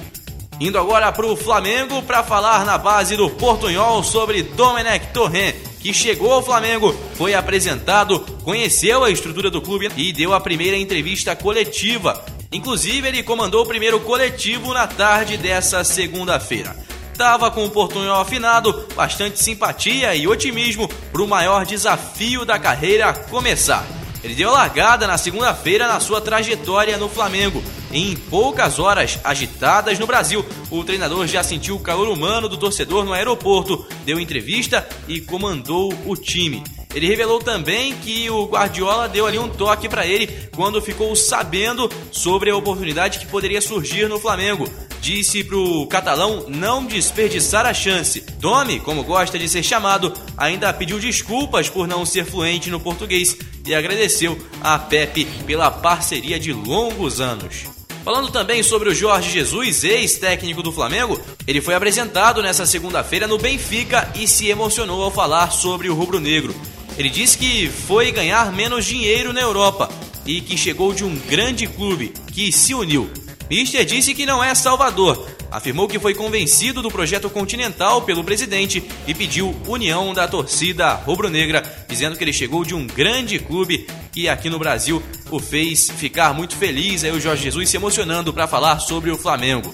Indo 0.60 0.77
agora 0.77 1.12
para 1.12 1.25
o 1.25 1.38
Flamengo 1.38 2.01
para 2.03 2.21
falar 2.21 2.65
na 2.65 2.77
base 2.77 3.15
do 3.15 3.29
Portunhol 3.29 4.03
sobre 4.03 4.43
Domenech 4.43 5.08
Torren, 5.13 5.53
que 5.79 5.93
chegou 5.93 6.34
ao 6.34 6.43
Flamengo, 6.43 6.93
foi 7.15 7.34
apresentado, 7.34 8.19
conheceu 8.43 9.03
a 9.03 9.10
estrutura 9.10 9.49
do 9.49 9.62
clube 9.62 9.89
e 9.95 10.12
deu 10.12 10.34
a 10.34 10.39
primeira 10.39 10.77
entrevista 10.77 11.36
coletiva. 11.36 12.23
Inclusive, 12.51 13.08
ele 13.08 13.23
comandou 13.23 13.63
o 13.63 13.67
primeiro 13.67 13.99
coletivo 14.01 14.73
na 14.73 14.86
tarde 14.86 15.38
dessa 15.38 15.84
segunda-feira. 15.84 16.75
Tava 17.17 17.52
com 17.52 17.65
o 17.65 17.69
portunhol 17.69 18.19
afinado, 18.19 18.88
bastante 18.95 19.39
simpatia 19.39 20.15
e 20.15 20.28
otimismo 20.28 20.88
para 21.12 21.21
o 21.21 21.28
maior 21.28 21.65
desafio 21.65 22.43
da 22.43 22.58
carreira 22.58 23.13
começar. 23.13 23.86
Ele 24.23 24.34
deu 24.34 24.52
largada 24.52 25.06
na 25.06 25.17
segunda-feira 25.17 25.88
na 25.88 25.99
sua 25.99 26.21
trajetória 26.21 26.97
no 26.97 27.10
Flamengo. 27.10 27.62
Em 27.91 28.15
poucas 28.15 28.80
horas 28.80 29.19
agitadas 29.23 29.99
no 29.99 30.08
Brasil, 30.08 30.43
o 30.71 30.84
treinador 30.84 31.28
já 31.28 31.43
sentiu 31.43 31.76
o 31.76 31.80
calor 31.80 32.08
humano 32.08 32.49
do 32.49 32.58
torcedor 32.58 33.04
no 33.04 33.13
aeroporto, 33.13 33.86
deu 34.06 34.19
entrevista 34.19 34.88
e 35.08 35.21
comandou 35.21 35.93
o 36.06 36.15
time. 36.15 36.63
Ele 36.95 37.08
revelou 37.08 37.39
também 37.39 37.93
que 37.95 38.30
o 38.30 38.45
Guardiola 38.45 39.10
deu 39.10 39.28
ali 39.28 39.38
um 39.38 39.49
toque 39.49 39.89
para 39.89 40.06
ele 40.06 40.28
quando 40.56 40.82
ficou 40.82 41.15
sabendo 41.15 41.91
sobre 42.12 42.49
a 42.49 42.56
oportunidade 42.56 43.19
que 43.19 43.26
poderia 43.26 43.62
surgir 43.62 44.08
no 44.08 44.19
Flamengo 44.19 44.67
disse 45.04 45.44
para 45.44 45.58
o 45.58 45.86
catalão 45.86 46.46
não 46.48 46.86
desperdiçar 46.86 47.66
a 47.66 47.74
chance. 47.74 48.22
Tome, 48.39 48.80
como 48.80 49.04
gosta 49.04 49.38
de 49.38 49.50
ser 49.50 49.62
chamado, 49.62 50.13
ainda 50.38 50.72
pediu 50.72 50.98
desculpas 50.98 51.68
por 51.68 51.86
não 51.86 52.06
ser 52.06 52.26
fluente 52.26 52.70
no 52.70 52.80
português 52.80 53.36
e 53.68 53.76
agradeceu 53.76 54.39
a 54.62 54.80
Pepe 54.80 55.26
pela 55.46 55.70
parceria 55.70 56.39
de 56.39 56.54
longos 56.54 57.20
anos. 57.20 57.66
Falando 58.06 58.32
também 58.32 58.63
sobre 58.63 58.89
o 58.89 58.96
Jorge 58.96 59.30
Jesus, 59.30 59.84
ex-técnico 59.84 60.63
do 60.63 60.72
Flamengo, 60.72 61.20
ele 61.46 61.60
foi 61.60 61.76
apresentado 61.76 62.42
nessa 62.42 62.66
segunda-feira 62.66 63.28
no 63.28 63.38
Benfica 63.38 64.10
e 64.16 64.26
se 64.26 64.48
emocionou 64.48 65.04
ao 65.04 65.12
falar 65.12 65.52
sobre 65.52 65.89
o 65.89 65.96
rubro-negro. 65.96 66.56
Ele 66.98 67.10
disse 67.10 67.38
que 67.38 67.68
foi 67.68 68.10
ganhar 68.10 68.54
menos 68.54 68.86
dinheiro 68.86 69.34
na 69.34 69.42
Europa 69.42 69.89
e 70.26 70.39
que 70.39 70.56
chegou 70.56 70.94
de 70.94 71.04
um 71.04 71.13
grande 71.28 71.68
clube 71.68 72.13
que 72.32 72.54
se 72.54 72.74
uniu. 72.74 73.10
Mister 73.54 73.86
disse 73.86 74.16
que 74.16 74.26
não 74.26 74.44
é 74.44 74.56
Salvador, 74.56 75.28
afirmou 75.52 75.88
que 75.88 76.00
foi 76.00 76.16
convencido 76.16 76.82
do 76.82 76.89
projeto 76.89 77.30
continental 77.30 78.02
pelo 78.02 78.24
presidente 78.24 78.84
e 79.06 79.13
pediu 79.13 79.56
união 79.68 80.12
da 80.12 80.28
torcida 80.28 80.96
rubro-negra, 80.96 81.62
dizendo 81.88 82.18
que 82.18 82.24
ele 82.24 82.34
chegou 82.34 82.66
de 82.66 82.74
um 82.74 82.88
grande 82.88 83.38
clube 83.38 83.86
e 84.16 84.28
aqui 84.28 84.50
no 84.50 84.58
Brasil 84.58 85.04
o 85.30 85.39
fez 85.39 85.88
ficar 85.88 86.34
muito 86.34 86.56
feliz. 86.56 87.04
Aí 87.04 87.12
o 87.12 87.22
Jorge 87.22 87.44
Jesus 87.44 87.70
se 87.70 87.78
emocionando 87.78 88.34
para 88.34 88.48
falar 88.48 88.80
sobre 88.80 89.12
o 89.12 89.18
Flamengo. 89.20 89.72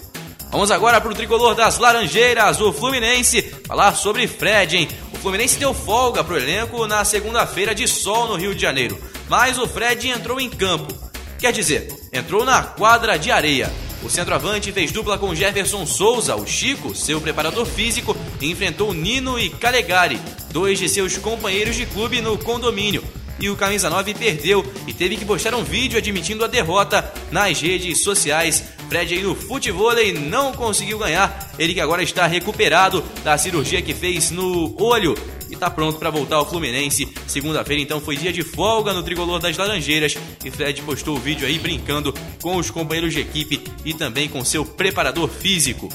Vamos 0.51 0.71
agora 0.71 0.99
para 0.99 1.11
o 1.11 1.15
tricolor 1.15 1.55
das 1.55 1.77
Laranjeiras, 1.77 2.59
o 2.59 2.73
Fluminense, 2.73 3.41
falar 3.65 3.95
sobre 3.95 4.27
Fred, 4.27 4.75
hein? 4.75 4.89
O 5.13 5.17
Fluminense 5.17 5.57
deu 5.57 5.73
folga 5.73 6.21
para 6.21 6.33
o 6.33 6.37
elenco 6.37 6.85
na 6.85 7.05
segunda-feira 7.05 7.73
de 7.73 7.87
sol 7.87 8.27
no 8.27 8.35
Rio 8.35 8.53
de 8.53 8.61
Janeiro, 8.61 8.99
mas 9.29 9.57
o 9.57 9.65
Fred 9.65 10.09
entrou 10.09 10.37
em 10.37 10.49
campo. 10.49 11.08
Quer 11.39 11.53
dizer, 11.53 11.87
entrou 12.11 12.43
na 12.43 12.61
quadra 12.61 13.17
de 13.17 13.31
areia. 13.31 13.71
O 14.03 14.09
centroavante 14.09 14.73
fez 14.73 14.91
dupla 14.91 15.17
com 15.17 15.33
Jefferson 15.33 15.85
Souza, 15.85 16.35
o 16.35 16.45
Chico, 16.45 16.93
seu 16.93 17.21
preparador 17.21 17.65
físico, 17.65 18.15
e 18.41 18.51
enfrentou 18.51 18.93
Nino 18.93 19.39
e 19.39 19.49
Calegari, 19.49 20.19
dois 20.51 20.77
de 20.77 20.89
seus 20.89 21.17
companheiros 21.17 21.77
de 21.77 21.85
clube 21.85 22.19
no 22.19 22.37
condomínio 22.37 23.03
e 23.41 23.49
o 23.49 23.55
Camisa 23.55 23.89
9 23.89 24.13
perdeu 24.13 24.65
e 24.87 24.93
teve 24.93 25.17
que 25.17 25.25
postar 25.25 25.53
um 25.55 25.63
vídeo 25.63 25.97
admitindo 25.97 26.43
a 26.43 26.47
derrota 26.47 27.11
nas 27.31 27.59
redes 27.61 28.03
sociais. 28.03 28.63
Fred 28.87 29.13
aí 29.13 29.21
no 29.21 29.35
futebol 29.35 29.91
não 30.29 30.51
conseguiu 30.51 30.97
ganhar, 30.97 31.51
ele 31.59 31.73
que 31.73 31.79
agora 31.79 32.01
está 32.01 32.25
recuperado 32.25 33.03
da 33.23 33.37
cirurgia 33.37 33.81
que 33.81 33.93
fez 33.93 34.31
no 34.31 34.75
olho 34.81 35.15
e 35.49 35.53
está 35.53 35.69
pronto 35.69 35.97
para 35.97 36.09
voltar 36.09 36.37
ao 36.37 36.49
Fluminense. 36.49 37.07
Segunda-feira 37.27 37.81
então 37.81 38.01
foi 38.01 38.17
dia 38.17 38.33
de 38.33 38.43
folga 38.43 38.93
no 38.93 39.03
tricolor 39.03 39.39
das 39.39 39.57
Laranjeiras 39.57 40.17
e 40.43 40.51
Fred 40.51 40.81
postou 40.81 41.15
o 41.15 41.19
vídeo 41.19 41.47
aí 41.47 41.59
brincando 41.59 42.13
com 42.41 42.55
os 42.55 42.69
companheiros 42.69 43.13
de 43.13 43.21
equipe 43.21 43.61
e 43.85 43.93
também 43.93 44.27
com 44.27 44.43
seu 44.43 44.65
preparador 44.65 45.29
físico. 45.29 45.89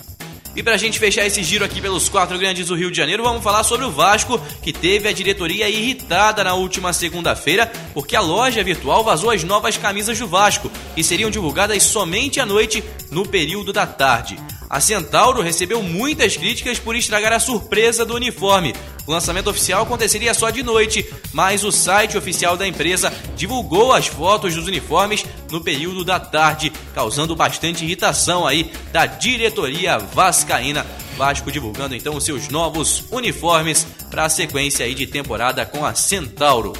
E 0.56 0.62
pra 0.62 0.76
gente 0.76 1.00
fechar 1.00 1.26
esse 1.26 1.42
giro 1.42 1.64
aqui 1.64 1.80
pelos 1.80 2.08
quatro 2.08 2.38
grandes 2.38 2.68
do 2.68 2.76
Rio 2.76 2.90
de 2.90 2.96
Janeiro, 2.96 3.24
vamos 3.24 3.42
falar 3.42 3.64
sobre 3.64 3.84
o 3.84 3.90
Vasco, 3.90 4.40
que 4.62 4.72
teve 4.72 5.08
a 5.08 5.12
diretoria 5.12 5.68
irritada 5.68 6.44
na 6.44 6.54
última 6.54 6.92
segunda-feira, 6.92 7.70
porque 7.92 8.14
a 8.14 8.20
loja 8.20 8.62
virtual 8.62 9.02
vazou 9.02 9.30
as 9.30 9.42
novas 9.42 9.76
camisas 9.76 10.18
do 10.18 10.28
Vasco, 10.28 10.70
que 10.94 11.02
seriam 11.02 11.30
divulgadas 11.30 11.82
somente 11.82 12.38
à 12.38 12.46
noite, 12.46 12.84
no 13.10 13.26
período 13.26 13.72
da 13.72 13.84
tarde. 13.84 14.38
A 14.74 14.80
Centauro 14.80 15.40
recebeu 15.40 15.80
muitas 15.84 16.36
críticas 16.36 16.80
por 16.80 16.96
estragar 16.96 17.32
a 17.32 17.38
surpresa 17.38 18.04
do 18.04 18.16
uniforme. 18.16 18.74
O 19.06 19.12
lançamento 19.12 19.48
oficial 19.48 19.84
aconteceria 19.84 20.34
só 20.34 20.50
de 20.50 20.64
noite, 20.64 21.08
mas 21.32 21.62
o 21.62 21.70
site 21.70 22.18
oficial 22.18 22.56
da 22.56 22.66
empresa 22.66 23.12
divulgou 23.36 23.92
as 23.92 24.08
fotos 24.08 24.52
dos 24.56 24.66
uniformes 24.66 25.24
no 25.48 25.60
período 25.60 26.04
da 26.04 26.18
tarde, 26.18 26.72
causando 26.92 27.36
bastante 27.36 27.84
irritação 27.84 28.44
aí 28.44 28.72
da 28.92 29.06
diretoria 29.06 29.96
vascaína. 29.96 30.84
Vasco 31.16 31.52
divulgando 31.52 31.94
então 31.94 32.16
os 32.16 32.24
seus 32.24 32.48
novos 32.48 33.04
uniformes 33.12 33.86
para 34.10 34.24
a 34.24 34.28
sequência 34.28 34.84
aí 34.84 34.96
de 34.96 35.06
temporada 35.06 35.64
com 35.64 35.86
a 35.86 35.94
Centauro. 35.94 36.72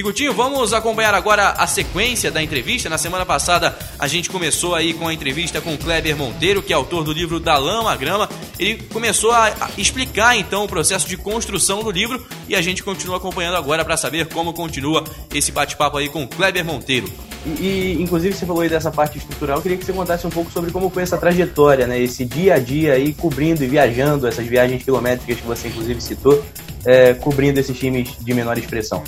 E 0.00 0.02
Gutinho, 0.02 0.32
vamos 0.32 0.72
acompanhar 0.72 1.12
agora 1.12 1.50
a 1.50 1.66
sequência 1.66 2.30
da 2.30 2.42
entrevista. 2.42 2.88
Na 2.88 2.96
semana 2.96 3.26
passada 3.26 3.76
a 3.98 4.08
gente 4.08 4.30
começou 4.30 4.74
aí 4.74 4.94
com 4.94 5.06
a 5.06 5.12
entrevista 5.12 5.60
com 5.60 5.74
o 5.74 5.76
Kleber 5.76 6.16
Monteiro, 6.16 6.62
que 6.62 6.72
é 6.72 6.76
autor 6.76 7.04
do 7.04 7.12
livro 7.12 7.38
Da 7.38 7.58
Lama 7.58 7.92
à 7.92 7.96
Grama. 7.96 8.26
Ele 8.58 8.82
começou 8.84 9.30
a 9.30 9.52
explicar 9.76 10.38
então 10.38 10.64
o 10.64 10.66
processo 10.66 11.06
de 11.06 11.18
construção 11.18 11.82
do 11.82 11.90
livro 11.90 12.26
e 12.48 12.56
a 12.56 12.62
gente 12.62 12.82
continua 12.82 13.18
acompanhando 13.18 13.58
agora 13.58 13.84
para 13.84 13.94
saber 13.94 14.26
como 14.28 14.54
continua 14.54 15.04
esse 15.34 15.52
bate-papo 15.52 15.98
aí 15.98 16.08
com 16.08 16.24
o 16.24 16.26
Kleber 16.26 16.64
Monteiro. 16.64 17.12
E, 17.44 17.50
e, 17.50 18.02
inclusive 18.02 18.34
você 18.34 18.46
falou 18.46 18.62
aí 18.62 18.70
dessa 18.70 18.90
parte 18.90 19.18
estrutural, 19.18 19.58
eu 19.58 19.62
queria 19.62 19.76
que 19.76 19.84
você 19.84 19.92
contasse 19.92 20.26
um 20.26 20.30
pouco 20.30 20.50
sobre 20.50 20.70
como 20.70 20.88
foi 20.88 21.02
essa 21.02 21.18
trajetória, 21.18 21.86
né? 21.86 22.00
Esse 22.00 22.24
dia 22.24 22.54
a 22.54 22.58
dia 22.58 22.94
aí 22.94 23.12
cobrindo 23.12 23.62
e 23.62 23.66
viajando, 23.66 24.26
essas 24.26 24.46
viagens 24.46 24.82
quilométricas 24.82 25.36
que 25.42 25.46
você 25.46 25.68
inclusive 25.68 26.00
citou, 26.00 26.42
é, 26.86 27.12
cobrindo 27.12 27.60
esses 27.60 27.78
times 27.78 28.16
de 28.18 28.32
menor 28.32 28.56
expressão. 28.56 29.04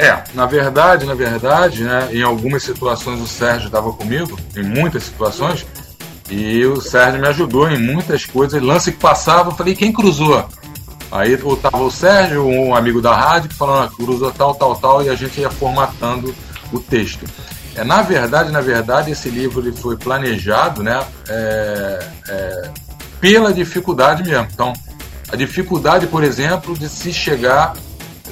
É, 0.00 0.24
na 0.32 0.46
verdade, 0.46 1.04
na 1.04 1.12
verdade, 1.12 1.84
né, 1.84 2.08
em 2.10 2.22
algumas 2.22 2.62
situações 2.62 3.20
o 3.20 3.26
Sérgio 3.26 3.66
estava 3.66 3.92
comigo, 3.92 4.34
em 4.56 4.62
muitas 4.62 5.02
situações, 5.02 5.66
e 6.30 6.64
o 6.64 6.80
Sérgio 6.80 7.20
me 7.20 7.28
ajudou 7.28 7.68
em 7.68 7.78
muitas 7.78 8.24
coisas. 8.24 8.62
Lance 8.62 8.92
que 8.92 8.98
passava, 8.98 9.50
eu 9.50 9.54
falei, 9.54 9.74
quem 9.74 9.92
cruzou? 9.92 10.48
Aí 11.12 11.34
estava 11.34 11.82
o 11.82 11.90
Sérgio, 11.90 12.46
um 12.46 12.74
amigo 12.74 13.02
da 13.02 13.14
rádio, 13.14 13.52
falando, 13.54 13.84
ah, 13.84 13.94
cruzou 13.94 14.32
tal, 14.32 14.54
tal, 14.54 14.74
tal, 14.74 15.02
e 15.02 15.10
a 15.10 15.14
gente 15.14 15.38
ia 15.38 15.50
formatando 15.50 16.34
o 16.72 16.80
texto. 16.80 17.26
É, 17.76 17.84
na 17.84 18.00
verdade, 18.00 18.50
na 18.50 18.62
verdade, 18.62 19.10
esse 19.10 19.28
livro 19.28 19.60
ele 19.60 19.76
foi 19.76 19.98
planejado 19.98 20.82
né, 20.82 20.98
é, 21.28 22.08
é, 22.26 22.70
pela 23.20 23.52
dificuldade 23.52 24.22
mesmo. 24.22 24.48
Então, 24.50 24.72
a 25.30 25.36
dificuldade, 25.36 26.06
por 26.06 26.24
exemplo, 26.24 26.74
de 26.74 26.88
se 26.88 27.12
chegar 27.12 27.74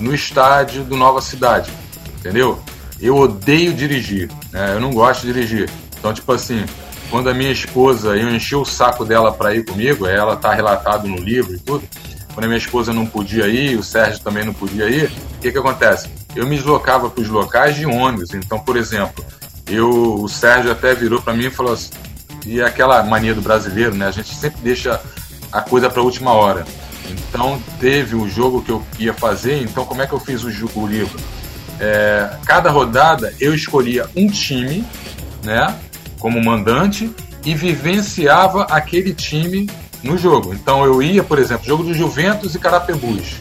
no 0.01 0.15
estádio 0.15 0.85
do 0.85 0.97
Nova 0.97 1.21
Cidade, 1.21 1.71
entendeu? 2.19 2.59
Eu 3.01 3.17
odeio 3.17 3.73
dirigir, 3.73 4.31
né? 4.53 4.75
Eu 4.75 4.81
não 4.81 4.93
gosto 4.93 5.27
de 5.27 5.33
dirigir. 5.33 5.71
Então, 5.99 6.13
tipo 6.13 6.33
assim, 6.33 6.65
quando 7.11 7.31
a 7.31 7.35
minha 7.35 7.51
esposa, 7.51 8.17
eu 8.17 8.29
enchi 8.35 8.55
o 8.55 8.65
saco 8.65 9.05
dela 9.05 9.33
para 9.33 9.55
ir 9.55 9.65
comigo, 9.65 10.07
ela 10.07 10.37
tá 10.37 10.53
relatado 10.53 11.07
no 11.07 11.17
livro 11.17 11.55
e 11.55 11.59
tudo. 11.59 11.85
Quando 12.35 12.45
a 12.45 12.49
minha 12.49 12.59
esposa 12.59 12.93
não 12.93 13.07
podia 13.07 13.49
ir, 13.49 13.77
o 13.77 13.83
Sérgio 13.83 14.21
também 14.21 14.45
não 14.45 14.53
podia 14.53 14.89
ir, 14.89 15.11
o 15.37 15.41
que 15.41 15.51
que 15.51 15.59
acontece? 15.59 16.09
Eu 16.37 16.47
me 16.47 16.57
deslocava 16.57 17.09
para 17.09 17.23
os 17.23 17.29
locais 17.29 17.77
de 17.77 17.87
ônibus. 17.87 18.35
Então, 18.35 18.59
por 18.61 18.77
exemplo, 18.77 19.25
eu, 19.67 20.21
o 20.23 20.29
Sérgio 20.29 20.71
até 20.71 20.95
virou 20.95 21.21
para 21.21 21.35
mim 21.35 21.47
e 21.47 21.51
falou 21.51 21.73
assim, 21.73 21.91
e 22.47 22.63
aquela 22.63 23.03
mania 23.03 23.35
do 23.35 23.41
brasileiro, 23.41 23.95
né? 23.95 24.07
A 24.07 24.11
gente 24.11 24.35
sempre 24.35 24.61
deixa 24.63 25.01
a 25.51 25.61
coisa 25.61 25.91
para 25.91 26.03
última 26.03 26.33
hora. 26.33 26.65
Então 27.11 27.61
teve 27.81 28.15
o 28.15 28.29
jogo 28.29 28.63
que 28.63 28.71
eu 28.71 28.85
ia 28.99 29.15
fazer, 29.15 29.63
então 29.63 29.85
como 29.85 30.03
é 30.03 30.07
que 30.07 30.13
eu 30.13 30.21
fiz 30.21 30.43
o, 30.43 30.49
o 30.79 30.87
livro? 30.87 31.19
É, 31.81 32.31
cada 32.45 32.71
rodada 32.71 33.33
eu 33.41 33.55
escolhia 33.55 34.07
um 34.17 34.27
time, 34.29 34.85
né, 35.45 35.75
como 36.19 36.43
mandante 36.43 37.11
e 37.45 37.55
vivenciava 37.55 38.65
aquele 38.65 39.15
time 39.15 39.71
no 40.03 40.19
jogo. 40.19 40.53
Então 40.53 40.85
eu 40.85 41.03
ia, 41.03 41.23
por 41.23 41.39
exemplo, 41.39 41.67
jogo 41.67 41.85
do 41.85 41.95
Juventus 41.95 42.55
e 42.55 42.59
Carapebus, 42.59 43.37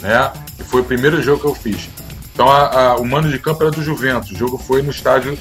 né, 0.00 0.32
que 0.56 0.64
foi 0.64 0.80
o 0.80 0.84
primeiro 0.84 1.20
jogo 1.22 1.40
que 1.40 1.46
eu 1.46 1.54
fiz. 1.54 1.88
Então 2.32 2.50
a, 2.50 2.66
a, 2.66 2.96
o 2.96 3.04
mando 3.04 3.28
de 3.28 3.38
campo 3.38 3.62
era 3.62 3.70
do 3.70 3.82
Juventus, 3.82 4.30
o 4.30 4.36
jogo 4.36 4.56
foi 4.56 4.80
no 4.82 4.90
estádio, 4.90 5.36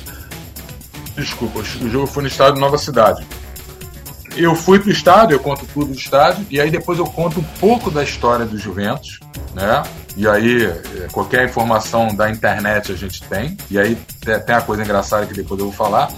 desculpa, 1.16 1.60
o 1.60 1.90
jogo 1.90 2.08
foi 2.08 2.24
no 2.24 2.28
estádio 2.28 2.60
Nova 2.60 2.78
Cidade 2.78 3.26
eu 4.36 4.56
fui 4.56 4.80
pro 4.80 4.92
estádio, 4.92 5.36
eu 5.36 5.40
conto 5.40 5.66
tudo 5.74 5.88
do 5.88 5.98
estádio, 5.98 6.46
e 6.50 6.60
aí 6.60 6.70
depois 6.70 7.00
eu 7.00 7.06
conto 7.06 7.40
um 7.40 7.44
pouco 7.60 7.92
da 7.92 8.04
história 8.04 8.46
do 8.46 8.58
Juventus, 8.58 9.20
né? 9.54 9.84
E 10.16 10.28
aí, 10.28 10.66
é, 10.66 11.08
qualquer 11.12 11.46
informação 11.46 12.14
da 12.14 12.30
internet 12.30 12.92
a 12.92 12.96
gente 12.96 13.24
tem, 13.24 13.58
e 13.70 13.80
aí 13.80 13.98
tem 14.46 14.56
a 14.56 14.62
coisa 14.62 14.84
engraçada 14.84 15.26
que 15.26 15.34
depois 15.34 15.60
eu 15.60 15.68
vou 15.68 15.76
falar. 15.76 16.12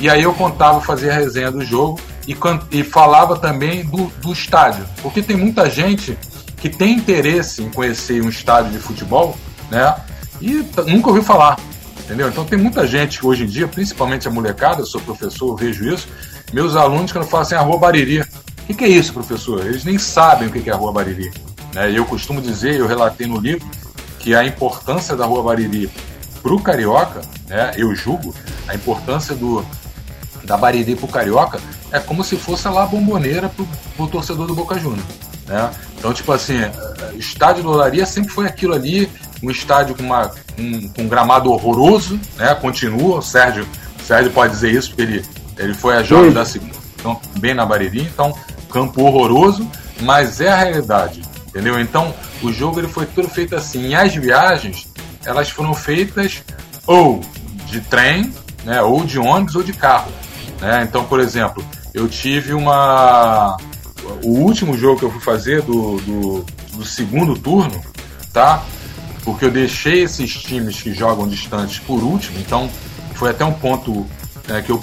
E 0.00 0.10
aí 0.10 0.22
eu 0.22 0.34
contava, 0.34 0.80
fazia 0.80 1.12
a 1.12 1.14
resenha 1.14 1.50
do 1.50 1.64
jogo 1.64 2.00
e, 2.26 2.36
e 2.70 2.82
falava 2.82 3.38
também 3.38 3.84
do, 3.84 4.06
do 4.20 4.32
estádio, 4.32 4.84
porque 5.02 5.22
tem 5.22 5.36
muita 5.36 5.70
gente 5.70 6.18
que 6.58 6.68
tem 6.68 6.94
interesse 6.94 7.62
em 7.62 7.70
conhecer 7.70 8.22
um 8.22 8.28
estádio 8.28 8.72
de 8.72 8.78
futebol, 8.78 9.36
né? 9.70 9.94
E 10.40 10.66
nunca 10.86 11.08
ouviu 11.08 11.22
falar, 11.22 11.58
entendeu? 12.00 12.28
Então 12.28 12.44
tem 12.44 12.58
muita 12.58 12.86
gente 12.86 13.24
hoje 13.24 13.44
em 13.44 13.46
dia, 13.46 13.68
principalmente 13.68 14.26
a 14.26 14.30
molecada, 14.30 14.80
eu 14.80 14.86
sou 14.86 15.00
professor, 15.00 15.50
eu 15.50 15.56
vejo 15.56 15.88
isso, 15.88 16.08
meus 16.54 16.76
alunos 16.76 17.10
quando 17.10 17.26
falam 17.26 17.44
assim, 17.44 17.56
a 17.56 17.60
Rua 17.60 17.78
Bariri. 17.78 18.20
O 18.20 18.26
que, 18.66 18.74
que, 18.74 18.84
é 18.84 18.88
isso, 18.88 19.12
professor? 19.12 19.66
Eles 19.66 19.84
nem 19.84 19.98
sabem 19.98 20.48
o 20.48 20.52
que 20.52 20.70
é 20.70 20.72
a 20.72 20.76
Rua 20.76 20.92
Bariri. 20.92 21.32
Né? 21.74 21.90
Eu 21.92 22.06
costumo 22.06 22.40
dizer, 22.40 22.76
eu 22.76 22.86
relatei 22.86 23.26
no 23.26 23.40
livro, 23.40 23.68
que 24.20 24.34
a 24.34 24.44
importância 24.44 25.16
da 25.16 25.26
Rua 25.26 25.42
Bariri 25.42 25.90
para 26.40 26.54
o 26.54 26.60
carioca, 26.60 27.22
né, 27.48 27.72
eu 27.76 27.94
julgo, 27.94 28.34
a 28.68 28.74
importância 28.74 29.34
do, 29.34 29.66
da 30.44 30.56
Bariri 30.56 30.94
para 30.94 31.04
o 31.04 31.08
carioca 31.08 31.60
é 31.90 31.98
como 31.98 32.22
se 32.22 32.36
fosse 32.36 32.68
lá 32.68 32.84
a 32.84 32.86
bomboneira 32.86 33.50
para 33.96 34.04
o 34.04 34.08
torcedor 34.08 34.46
do 34.46 34.54
Boca 34.54 34.78
Juniors. 34.78 35.04
Né? 35.46 35.70
Então, 35.98 36.14
tipo 36.14 36.32
assim, 36.32 36.58
eh, 36.58 36.72
estádio 37.16 37.64
do 37.64 37.70
Olaria 37.70 38.06
sempre 38.06 38.30
foi 38.30 38.46
aquilo 38.46 38.74
ali, 38.74 39.10
um 39.42 39.50
estádio 39.50 39.94
com, 39.94 40.02
uma, 40.02 40.30
um, 40.58 40.88
com 40.88 41.02
um 41.02 41.08
gramado 41.08 41.50
horroroso, 41.50 42.18
né? 42.36 42.54
continua, 42.54 43.18
o 43.18 43.22
Sérgio, 43.22 43.66
o 44.00 44.02
Sérgio 44.02 44.30
pode 44.30 44.52
dizer 44.52 44.72
isso, 44.72 44.90
porque 44.90 45.02
ele 45.02 45.24
ele 45.58 45.74
foi 45.74 45.96
a 45.96 46.02
jovem 46.02 46.32
da 46.32 46.44
segunda, 46.44 46.74
então, 46.98 47.20
bem 47.38 47.54
na 47.54 47.66
Bariri, 47.66 48.02
então 48.02 48.34
campo 48.70 49.02
horroroso, 49.02 49.68
mas 50.00 50.40
é 50.40 50.48
a 50.48 50.56
realidade, 50.56 51.22
entendeu? 51.46 51.78
Então 51.78 52.12
o 52.42 52.52
jogo 52.52 52.80
ele 52.80 52.88
foi 52.88 53.06
tudo 53.06 53.28
feito 53.28 53.54
assim. 53.54 53.88
E 53.88 53.94
as 53.94 54.14
viagens 54.14 54.88
elas 55.24 55.48
foram 55.48 55.72
feitas 55.74 56.42
ou 56.86 57.20
de 57.66 57.80
trem, 57.80 58.32
né, 58.64 58.82
ou 58.82 59.04
de 59.04 59.18
ônibus 59.18 59.54
ou 59.54 59.62
de 59.62 59.72
carro, 59.72 60.10
né? 60.60 60.82
Então, 60.82 61.04
por 61.04 61.20
exemplo, 61.20 61.64
eu 61.92 62.08
tive 62.08 62.52
uma 62.52 63.56
o 64.22 64.30
último 64.40 64.76
jogo 64.76 64.98
que 64.98 65.04
eu 65.04 65.10
fui 65.10 65.20
fazer 65.20 65.62
do, 65.62 65.96
do, 65.98 66.46
do 66.72 66.84
segundo 66.84 67.38
turno, 67.38 67.80
tá? 68.32 68.64
Porque 69.22 69.44
eu 69.44 69.50
deixei 69.50 70.02
esses 70.02 70.32
times 70.42 70.82
que 70.82 70.92
jogam 70.92 71.28
distantes 71.28 71.78
por 71.78 72.02
último, 72.02 72.38
então 72.38 72.68
foi 73.14 73.30
até 73.30 73.44
um 73.44 73.52
ponto 73.52 74.06
né, 74.48 74.60
que 74.60 74.70
eu 74.70 74.82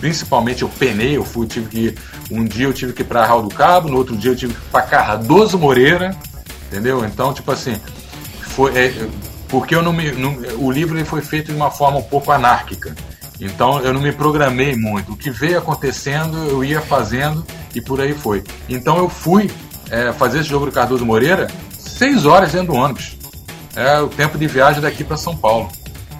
principalmente 0.00 0.62
eu 0.62 0.68
penei, 0.68 1.16
eu 1.16 1.24
fui, 1.24 1.46
tive 1.46 1.68
que 1.68 1.94
um 2.30 2.44
dia 2.44 2.66
eu 2.66 2.72
tive 2.72 2.92
que 2.92 3.02
ir 3.02 3.04
para 3.04 3.26
Raul 3.26 3.42
do 3.42 3.54
Cabo, 3.54 3.88
no 3.88 3.96
outro 3.96 4.16
dia 4.16 4.32
eu 4.32 4.36
tive 4.36 4.54
que 4.54 4.60
ir 4.60 4.70
para 4.70 4.82
Cardoso 4.82 5.58
Moreira, 5.58 6.16
entendeu? 6.66 7.04
Então, 7.04 7.32
tipo 7.32 7.50
assim, 7.50 7.80
foi 8.40 8.76
é, 8.76 9.08
porque 9.48 9.74
eu 9.74 9.82
não 9.82 9.92
me 9.92 10.12
não, 10.12 10.36
o 10.58 10.70
livro 10.70 10.96
ele 10.96 11.04
foi 11.04 11.20
feito 11.20 11.46
de 11.46 11.56
uma 11.56 11.70
forma 11.70 11.98
um 11.98 12.02
pouco 12.02 12.30
anárquica. 12.32 12.94
Então 13.40 13.80
eu 13.80 13.92
não 13.92 14.00
me 14.00 14.12
programei 14.12 14.74
muito. 14.74 15.12
O 15.12 15.16
que 15.16 15.30
veio 15.30 15.58
acontecendo, 15.58 16.36
eu 16.48 16.64
ia 16.64 16.80
fazendo 16.80 17.44
e 17.74 17.80
por 17.80 18.00
aí 18.00 18.14
foi. 18.14 18.42
Então 18.68 18.96
eu 18.96 19.08
fui 19.08 19.50
é, 19.90 20.12
fazer 20.12 20.40
esse 20.40 20.48
jogo 20.48 20.66
do 20.66 20.72
Cardoso 20.72 21.04
Moreira 21.04 21.46
seis 21.78 22.24
horas 22.26 22.52
dentro 22.52 22.68
do 22.68 22.74
ônibus. 22.74 23.16
É 23.74 24.00
o 24.00 24.08
tempo 24.08 24.38
de 24.38 24.46
viagem 24.46 24.80
daqui 24.80 25.04
para 25.04 25.16
São 25.16 25.36
Paulo. 25.36 25.68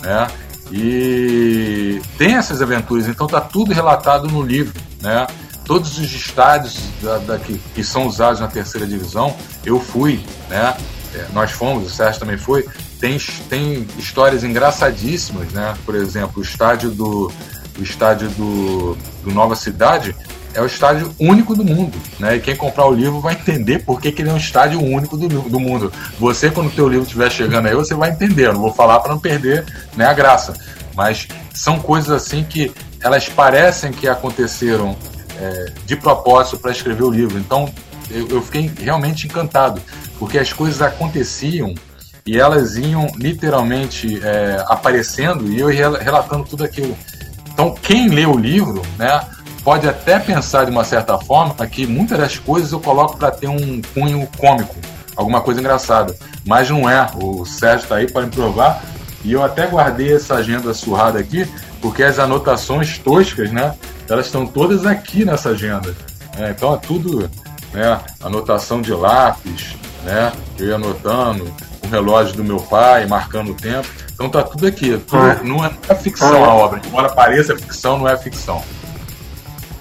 Né? 0.02 0.26
E 0.70 2.00
tem 2.18 2.34
essas 2.34 2.60
aventuras, 2.60 3.06
então 3.06 3.26
tá 3.26 3.40
tudo 3.40 3.72
relatado 3.72 4.26
no 4.28 4.42
livro. 4.42 4.74
Né? 5.00 5.26
Todos 5.64 5.98
os 5.98 6.12
estádios 6.12 6.78
da, 7.02 7.18
da 7.18 7.38
que, 7.38 7.58
que, 7.74 7.84
são 7.84 8.06
usados 8.06 8.40
na 8.40 8.48
terceira 8.48 8.86
divisão, 8.86 9.36
eu 9.64 9.80
fui, 9.80 10.24
né? 10.48 10.76
É, 11.14 11.26
nós 11.32 11.50
fomos, 11.50 11.86
o 11.86 11.90
Sérgio 11.90 12.20
também 12.20 12.36
foi, 12.36 12.66
tem, 13.00 13.18
tem 13.48 13.86
histórias 13.98 14.44
engraçadíssimas, 14.44 15.50
né? 15.52 15.74
Por 15.84 15.94
exemplo, 15.94 16.40
o 16.40 16.42
estádio 16.42 16.90
do, 16.90 17.32
o 17.78 17.82
estádio 17.82 18.28
do, 18.30 18.96
do 19.24 19.32
Nova 19.32 19.56
Cidade 19.56 20.14
é 20.56 20.62
o 20.62 20.66
estádio 20.66 21.14
único 21.20 21.54
do 21.54 21.62
mundo, 21.62 21.96
né? 22.18 22.36
E 22.36 22.40
quem 22.40 22.56
comprar 22.56 22.86
o 22.86 22.94
livro 22.94 23.20
vai 23.20 23.34
entender 23.34 23.80
por 23.80 24.00
que, 24.00 24.10
que 24.10 24.22
ele 24.22 24.30
é 24.30 24.32
um 24.32 24.38
estádio 24.38 24.82
único 24.82 25.14
do, 25.14 25.28
do 25.28 25.60
mundo. 25.60 25.92
Você, 26.18 26.50
quando 26.50 26.68
o 26.68 26.70
teu 26.70 26.88
livro 26.88 27.04
estiver 27.04 27.30
chegando 27.30 27.68
aí, 27.68 27.74
você 27.74 27.94
vai 27.94 28.10
entender. 28.10 28.46
Eu 28.46 28.54
não 28.54 28.60
vou 28.62 28.72
falar 28.72 29.00
para 29.00 29.12
não 29.12 29.20
perder 29.20 29.66
né, 29.94 30.06
a 30.06 30.14
graça. 30.14 30.54
Mas 30.94 31.28
são 31.52 31.78
coisas 31.78 32.10
assim 32.10 32.42
que 32.42 32.72
elas 33.02 33.28
parecem 33.28 33.92
que 33.92 34.08
aconteceram 34.08 34.96
é, 35.38 35.72
de 35.84 35.94
propósito 35.94 36.56
para 36.56 36.70
escrever 36.70 37.04
o 37.04 37.10
livro. 37.10 37.38
Então, 37.38 37.70
eu, 38.10 38.26
eu 38.28 38.42
fiquei 38.42 38.72
realmente 38.80 39.26
encantado, 39.26 39.82
porque 40.18 40.38
as 40.38 40.54
coisas 40.54 40.80
aconteciam 40.80 41.74
e 42.24 42.38
elas 42.38 42.76
iam 42.76 43.08
literalmente 43.16 44.20
é, 44.24 44.64
aparecendo 44.68 45.52
e 45.52 45.60
eu 45.60 45.70
ia 45.70 45.90
relatando 45.98 46.44
tudo 46.44 46.64
aquilo. 46.64 46.96
Então, 47.52 47.74
quem 47.74 48.08
lê 48.08 48.24
o 48.24 48.38
livro, 48.38 48.80
né, 48.98 49.20
pode 49.66 49.88
até 49.88 50.20
pensar 50.20 50.64
de 50.64 50.70
uma 50.70 50.84
certa 50.84 51.18
forma 51.18 51.66
que 51.66 51.88
muitas 51.88 52.16
das 52.16 52.38
coisas 52.38 52.70
eu 52.70 52.78
coloco 52.78 53.16
para 53.16 53.32
ter 53.32 53.48
um 53.48 53.82
cunho 53.92 54.28
cômico, 54.38 54.76
alguma 55.16 55.40
coisa 55.40 55.58
engraçada, 55.58 56.16
mas 56.46 56.70
não 56.70 56.88
é. 56.88 57.10
O 57.20 57.44
Sérgio 57.44 57.82
está 57.82 57.96
aí 57.96 58.08
para 58.08 58.22
me 58.22 58.30
provar 58.30 58.80
e 59.24 59.32
eu 59.32 59.42
até 59.42 59.66
guardei 59.66 60.14
essa 60.14 60.36
agenda 60.36 60.72
surrada 60.72 61.18
aqui, 61.18 61.50
porque 61.82 62.04
as 62.04 62.20
anotações 62.20 62.96
toscas, 62.98 63.50
né, 63.50 63.74
elas 64.08 64.26
estão 64.26 64.46
todas 64.46 64.86
aqui 64.86 65.24
nessa 65.24 65.48
agenda. 65.48 65.92
É, 66.38 66.50
então 66.50 66.72
é 66.72 66.76
tudo, 66.76 67.28
né, 67.72 68.00
anotação 68.22 68.80
de 68.80 68.92
lápis, 68.92 69.74
né, 70.04 70.32
eu 70.60 70.68
ia 70.68 70.74
anotando, 70.76 71.52
o 71.84 71.88
relógio 71.88 72.36
do 72.36 72.44
meu 72.44 72.60
pai, 72.60 73.04
marcando 73.06 73.50
o 73.50 73.54
tempo. 73.54 73.88
Então 74.14 74.30
tá 74.30 74.44
tudo 74.44 74.64
aqui. 74.64 74.96
Tudo, 74.96 75.20
ah. 75.20 75.40
Não 75.42 75.64
é, 75.64 75.72
é 75.88 75.94
ficção 75.96 76.44
ah. 76.44 76.46
a 76.46 76.54
obra. 76.54 76.80
Embora 76.86 77.08
pareça 77.08 77.56
ficção, 77.56 77.98
não 77.98 78.08
é 78.08 78.16
ficção. 78.16 78.62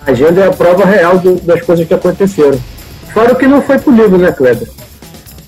A 0.06 0.12
agenda 0.12 0.41
é 0.41 0.48
a 0.48 0.52
prova 0.52 0.86
real 0.86 1.18
do, 1.18 1.36
das 1.41 1.62
coisas 1.62 1.88
que 1.88 1.94
aconteceram. 1.94 2.60
Fora 3.13 3.34
o 3.34 3.36
que 3.36 3.48
não 3.48 3.62
foi 3.62 3.80
pro 3.80 3.96
livro, 3.96 4.18
né, 4.18 4.32
Kleber? 4.32 4.68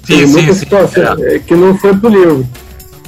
Sim, 0.04 0.18
Tem 0.18 0.28
sim, 0.28 0.54
sim. 0.54 0.66
É. 1.26 1.40
Que 1.40 1.56
não 1.56 1.78
foi 1.78 1.96
pro 1.96 2.10
livro. 2.10 2.48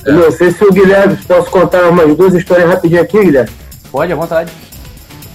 É. 0.05 0.11
Não 0.11 0.31
sei 0.31 0.51
se 0.51 0.63
o 0.63 0.71
Guilherme, 0.71 1.17
posso 1.27 1.49
contar 1.49 1.89
umas 1.89 2.15
duas 2.15 2.33
histórias 2.33 2.69
rapidinho 2.69 3.01
aqui, 3.01 3.23
Guilherme? 3.23 3.49
Pode, 3.91 4.11
à 4.11 4.15
vontade. 4.15 4.51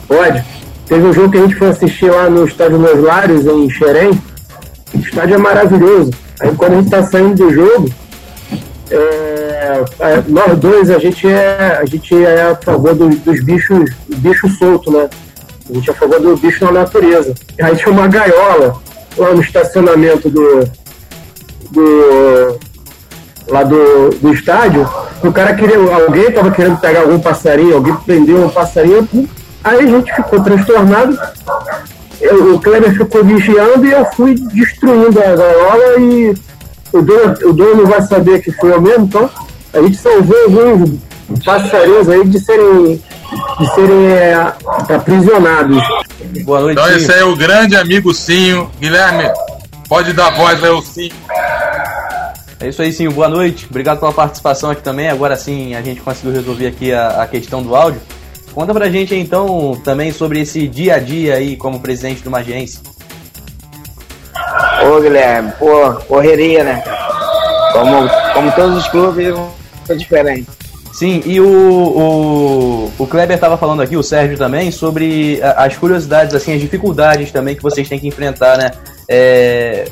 Pode. 0.06 0.44
Teve 0.86 1.06
um 1.06 1.12
jogo 1.12 1.30
que 1.30 1.38
a 1.38 1.40
gente 1.42 1.54
foi 1.54 1.68
assistir 1.68 2.10
lá 2.10 2.28
no 2.28 2.46
estádio 2.46 2.78
Los 2.78 3.02
Lares, 3.02 3.46
em 3.46 3.70
Xerém. 3.70 4.10
O 4.94 4.98
estádio 4.98 5.34
é 5.34 5.38
maravilhoso. 5.38 6.12
Aí 6.40 6.54
quando 6.54 6.72
a 6.74 6.76
gente 6.76 6.90
tá 6.90 7.02
saindo 7.02 7.34
do 7.34 7.52
jogo, 7.52 7.88
é, 8.90 9.84
é, 10.00 10.22
nós 10.28 10.58
dois, 10.58 10.90
a 10.90 10.98
gente 10.98 11.26
é, 11.26 11.78
a 11.80 11.84
gente 11.86 12.14
é 12.14 12.42
a 12.42 12.56
favor 12.56 12.94
do, 12.94 13.08
dos 13.08 13.42
bichos, 13.42 13.90
bichos 14.18 14.58
soltos, 14.58 14.92
né? 14.92 15.08
A 15.68 15.74
gente 15.74 15.90
é 15.90 16.18
do 16.18 16.36
bicho 16.36 16.64
na 16.64 16.72
natureza. 16.72 17.34
Aí 17.60 17.76
tinha 17.76 17.92
uma 17.92 18.06
gaiola 18.06 18.80
lá 19.16 19.32
no 19.32 19.40
estacionamento 19.40 20.28
do, 20.28 20.68
do 21.70 22.58
lá 23.48 23.62
do, 23.62 24.10
do 24.20 24.32
estádio, 24.32 24.88
o 25.22 25.32
cara 25.32 25.54
queria, 25.54 25.76
alguém 25.76 26.28
estava 26.28 26.50
querendo 26.50 26.78
pegar 26.78 27.00
algum 27.00 27.18
passarinho, 27.18 27.74
alguém 27.74 27.94
prendeu 27.96 28.44
um 28.44 28.48
passarinho, 28.48 29.08
aí 29.62 29.78
a 29.78 29.86
gente 29.86 30.14
ficou 30.14 30.42
transtornado, 30.42 31.18
eu, 32.20 32.54
o 32.54 32.60
Kleber 32.60 32.92
ficou 32.96 33.24
vigiando 33.24 33.86
e 33.86 33.92
eu 33.92 34.04
fui 34.12 34.34
destruindo 34.34 35.18
a 35.20 35.36
gaiola 35.36 36.00
e 36.00 36.34
o 36.92 37.02
dono, 37.02 37.36
o 37.44 37.52
dono 37.52 37.86
vai 37.86 38.02
saber 38.02 38.40
que 38.42 38.52
foi 38.52 38.72
eu 38.72 38.80
mesmo, 38.80 39.04
então 39.04 39.28
a 39.72 39.82
gente 39.82 39.96
salvou 39.96 40.36
alguns 40.44 40.98
passarinhos 41.44 42.08
aí 42.08 42.24
de 42.24 42.40
serem, 42.40 43.02
de 43.58 43.74
serem 43.74 44.06
é, 44.12 44.34
aprisionados. 44.94 45.82
Boa 46.44 46.60
noite. 46.60 46.80
Então 46.80 46.96
esse 46.96 47.12
aí 47.12 47.20
é 47.20 47.24
o 47.24 47.36
grande 47.36 47.76
amigo 47.76 48.12
Cinho. 48.12 48.70
Guilherme, 48.80 49.30
pode 49.88 50.12
dar 50.12 50.30
voz 50.30 50.62
aí 50.62 50.70
ao 50.70 50.82
Cinho. 50.82 51.12
É 52.60 52.68
isso 52.68 52.80
aí, 52.80 52.92
sim. 52.92 53.08
Boa 53.08 53.28
noite. 53.28 53.66
Obrigado 53.68 54.00
pela 54.00 54.12
participação 54.12 54.70
aqui 54.70 54.82
também. 54.82 55.08
Agora 55.08 55.36
sim 55.36 55.74
a 55.74 55.82
gente 55.82 56.00
conseguiu 56.00 56.32
resolver 56.32 56.66
aqui 56.66 56.92
a, 56.92 57.22
a 57.22 57.26
questão 57.26 57.62
do 57.62 57.74
áudio. 57.74 58.00
Conta 58.54 58.72
pra 58.72 58.88
gente 58.88 59.14
então 59.14 59.78
também 59.84 60.12
sobre 60.12 60.40
esse 60.40 60.66
dia 60.68 60.94
a 60.94 60.98
dia 60.98 61.34
aí 61.34 61.56
como 61.56 61.80
presidente 61.80 62.22
do 62.22 62.30
Magiense. 62.30 62.80
Ô 64.86 65.00
Guilherme, 65.00 65.52
pô, 65.58 65.92
correria, 66.06 66.62
né? 66.62 66.82
Como, 67.72 68.08
como 68.32 68.52
todos 68.52 68.78
os 68.78 68.88
clubes, 68.88 69.34
é 69.88 69.94
diferente. 69.94 70.46
Sim, 70.94 71.20
e 71.26 71.40
o, 71.40 71.48
o, 71.48 72.92
o 72.96 73.06
Kleber 73.08 73.34
estava 73.34 73.58
falando 73.58 73.82
aqui, 73.82 73.96
o 73.96 74.02
Sérgio 74.02 74.38
também, 74.38 74.70
sobre 74.70 75.40
as 75.42 75.76
curiosidades, 75.76 76.36
assim, 76.36 76.54
as 76.54 76.60
dificuldades 76.60 77.32
também 77.32 77.56
que 77.56 77.62
vocês 77.62 77.88
têm 77.88 77.98
que 77.98 78.06
enfrentar, 78.06 78.56
né? 78.56 78.70
É, 79.08 79.86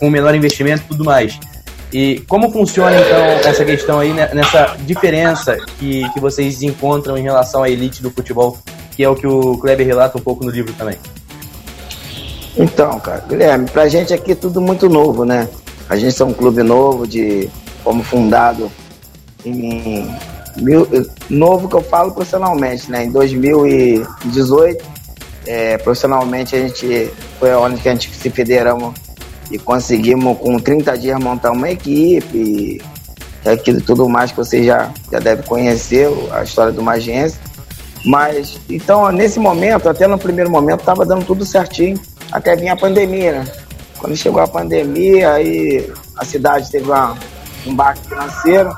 com 0.00 0.10
menor 0.10 0.34
investimento 0.34 0.82
e 0.82 0.88
tudo 0.88 1.04
mais. 1.04 1.38
E 1.92 2.24
como 2.26 2.50
funciona 2.50 2.96
então 2.98 3.48
essa 3.48 3.64
questão 3.64 4.00
aí 4.00 4.12
né, 4.12 4.28
nessa 4.34 4.76
diferença 4.80 5.56
que, 5.78 6.08
que 6.10 6.18
vocês 6.18 6.64
encontram 6.64 7.16
em 7.16 7.22
relação 7.22 7.62
à 7.62 7.70
elite 7.70 8.02
do 8.02 8.10
futebol, 8.10 8.58
que 8.96 9.04
é 9.04 9.08
o 9.08 9.14
que 9.14 9.28
o 9.28 9.56
Kleber 9.56 9.86
relata 9.86 10.18
um 10.18 10.20
pouco 10.20 10.44
no 10.44 10.50
livro 10.50 10.72
também? 10.72 10.96
Então, 12.56 12.98
cara, 12.98 13.24
Guilherme, 13.28 13.70
pra 13.70 13.88
gente 13.88 14.12
aqui 14.12 14.32
é 14.32 14.34
tudo 14.34 14.60
muito 14.60 14.88
novo, 14.88 15.24
né? 15.24 15.48
A 15.88 15.94
gente 15.94 16.20
é 16.20 16.24
um 16.24 16.32
clube 16.32 16.64
novo, 16.64 17.06
de 17.06 17.48
como 17.84 18.02
fundado 18.02 18.68
em 19.44 20.12
mil, 20.56 20.88
novo 21.28 21.68
que 21.68 21.74
eu 21.74 21.82
falo 21.82 22.12
profissionalmente, 22.12 22.90
né? 22.90 23.04
Em 23.04 23.10
2018, 23.10 24.84
é, 25.46 25.78
profissionalmente 25.78 26.54
a 26.54 26.60
gente 26.60 27.10
foi 27.38 27.54
onde 27.54 27.80
que 27.80 27.88
a 27.88 27.92
gente 27.92 28.10
se 28.14 28.30
federamos 28.30 28.94
e 29.50 29.58
conseguimos 29.58 30.38
com 30.38 30.58
30 30.58 30.96
dias 30.96 31.18
montar 31.18 31.50
uma 31.50 31.70
equipe, 31.70 32.80
aquilo 33.44 33.80
tudo 33.80 34.08
mais 34.08 34.30
que 34.30 34.36
você 34.36 34.62
já, 34.62 34.92
já 35.10 35.18
deve 35.18 35.42
conhecer, 35.42 36.08
a 36.32 36.42
história 36.42 36.72
do 36.72 36.82
Magiense. 36.82 37.38
Mas, 38.04 38.58
então, 38.68 39.10
nesse 39.12 39.38
momento, 39.38 39.88
até 39.88 40.06
no 40.06 40.18
primeiro 40.18 40.50
momento, 40.50 40.80
estava 40.80 41.04
dando 41.04 41.24
tudo 41.24 41.44
certinho, 41.44 42.00
até 42.32 42.56
vinha 42.56 42.72
a 42.72 42.76
pandemia, 42.76 43.32
né? 43.32 43.52
Quando 43.98 44.16
chegou 44.16 44.40
a 44.40 44.48
pandemia, 44.48 45.32
aí 45.32 45.92
a 46.16 46.24
cidade 46.24 46.70
teve 46.70 46.86
uma, 46.86 47.16
um 47.66 47.74
baque 47.74 48.00
financeiro, 48.08 48.74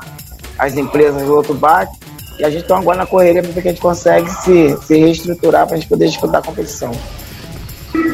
as 0.57 0.75
empresas 0.75 1.27
outro 1.27 1.53
baque, 1.53 1.97
e 2.39 2.43
a 2.43 2.49
gente 2.49 2.63
está 2.63 2.77
agora 2.77 2.97
na 2.97 3.05
correria 3.05 3.41
para 3.41 3.51
ver 3.51 3.61
que 3.61 3.67
a 3.67 3.71
gente 3.71 3.81
consegue 3.81 4.29
se, 4.29 4.77
se 4.85 4.97
reestruturar 4.97 5.67
para 5.67 5.75
a 5.75 5.79
gente 5.79 5.89
poder 5.89 6.07
disputar 6.07 6.41
a 6.41 6.43
competição. 6.43 6.91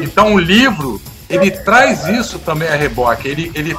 Então 0.02 0.34
o 0.34 0.38
livro 0.38 1.00
ele 1.28 1.50
traz 1.50 2.06
isso 2.08 2.38
também 2.40 2.68
a 2.68 2.74
reboque. 2.74 3.28
Ele, 3.28 3.52
ele 3.54 3.74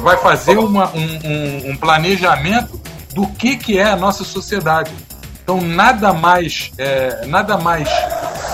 vai 0.00 0.18
fazer 0.18 0.58
uma, 0.58 0.90
um, 0.94 1.00
um, 1.00 1.70
um, 1.70 1.76
planejamento 1.76 2.78
do 3.14 3.26
que, 3.26 3.56
que 3.56 3.78
é 3.78 3.84
a 3.84 3.96
nossa 3.96 4.22
sociedade. 4.22 4.92
Então 5.42 5.60
nada 5.60 6.12
mais 6.12 6.70
é, 6.78 7.26
nada 7.26 7.56
mais 7.56 7.88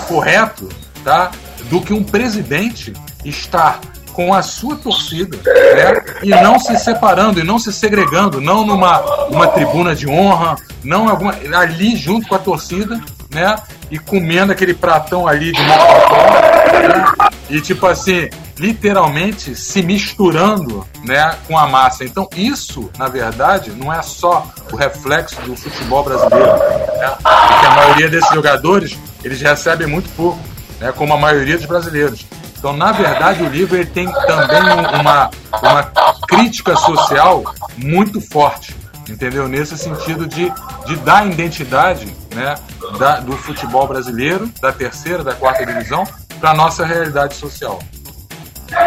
correto 0.07 0.69
tá, 1.03 1.31
do 1.69 1.81
que 1.81 1.93
um 1.93 2.03
presidente 2.03 2.93
estar 3.25 3.79
com 4.13 4.33
a 4.33 4.41
sua 4.41 4.75
torcida 4.75 5.37
né, 5.37 6.03
e 6.23 6.29
não 6.29 6.59
se 6.59 6.77
separando 6.77 7.39
e 7.39 7.43
não 7.43 7.57
se 7.57 7.71
segregando, 7.71 8.39
não 8.41 8.65
numa 8.65 8.99
uma 9.27 9.47
tribuna 9.47 9.95
de 9.95 10.07
honra, 10.07 10.55
não 10.83 11.09
alguma, 11.09 11.33
ali 11.55 11.95
junto 11.95 12.27
com 12.27 12.35
a 12.35 12.39
torcida, 12.39 12.99
né? 13.29 13.55
E 13.89 13.97
comendo 13.97 14.51
aquele 14.51 14.73
pratão 14.73 15.27
ali 15.27 15.51
de 15.51 15.61
mocotó, 15.61 16.15
né? 16.15 17.31
E 17.49 17.59
tipo 17.59 17.85
assim, 17.85 18.29
literalmente 18.57 19.55
se 19.55 19.81
misturando 19.81 20.85
né, 21.03 21.35
com 21.47 21.57
a 21.57 21.67
massa. 21.67 22.05
Então, 22.05 22.29
isso, 22.35 22.89
na 22.97 23.07
verdade, 23.07 23.71
não 23.71 23.91
é 23.91 24.01
só 24.03 24.47
o 24.71 24.75
reflexo 24.75 25.41
do 25.41 25.55
futebol 25.55 26.03
brasileiro. 26.03 26.45
Né? 26.45 27.09
Porque 27.21 27.65
a 27.65 27.75
maioria 27.75 28.07
desses 28.07 28.33
jogadores 28.33 28.97
eles 29.23 29.41
recebem 29.41 29.87
muito 29.87 30.09
pouco, 30.15 30.39
né, 30.79 30.91
como 30.91 31.13
a 31.13 31.17
maioria 31.17 31.57
dos 31.57 31.65
brasileiros. 31.65 32.25
Então, 32.61 32.77
na 32.77 32.91
verdade, 32.91 33.41
o 33.41 33.49
livro 33.49 33.75
ele 33.75 33.87
tem 33.87 34.05
também 34.05 34.61
uma, 34.99 35.31
uma 35.63 35.83
crítica 36.27 36.75
social 36.75 37.43
muito 37.75 38.21
forte, 38.21 38.75
entendeu? 39.09 39.47
Nesse 39.47 39.75
sentido 39.75 40.27
de, 40.27 40.53
de 40.85 40.95
dar 40.97 41.25
identidade 41.25 42.05
né, 42.35 42.53
da, 42.99 43.19
do 43.19 43.31
futebol 43.31 43.87
brasileiro, 43.87 44.47
da 44.61 44.71
terceira, 44.71 45.23
da 45.23 45.33
quarta 45.33 45.65
divisão, 45.65 46.07
para 46.39 46.51
a 46.51 46.53
nossa 46.53 46.85
realidade 46.85 47.33
social. 47.33 47.79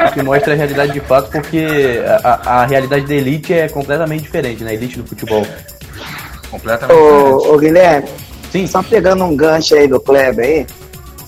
O 0.08 0.12
que 0.12 0.22
mostra 0.22 0.52
a 0.52 0.56
realidade 0.56 0.92
de 0.92 1.00
fato, 1.00 1.32
porque 1.32 2.00
a, 2.22 2.60
a 2.60 2.66
realidade 2.66 3.06
da 3.06 3.14
elite 3.14 3.52
é 3.52 3.68
completamente 3.68 4.22
diferente, 4.22 4.62
né? 4.62 4.70
A 4.70 4.74
elite 4.74 4.98
do 4.98 5.04
futebol. 5.04 5.44
Completamente 6.48 6.96
Ô, 6.96 7.54
ô 7.54 7.58
Guilherme, 7.58 8.08
Sim. 8.52 8.68
só 8.68 8.84
pegando 8.84 9.24
um 9.24 9.34
gancho 9.34 9.74
aí 9.74 9.88
do 9.88 9.98
Kleber 9.98 10.44
aí, 10.44 10.66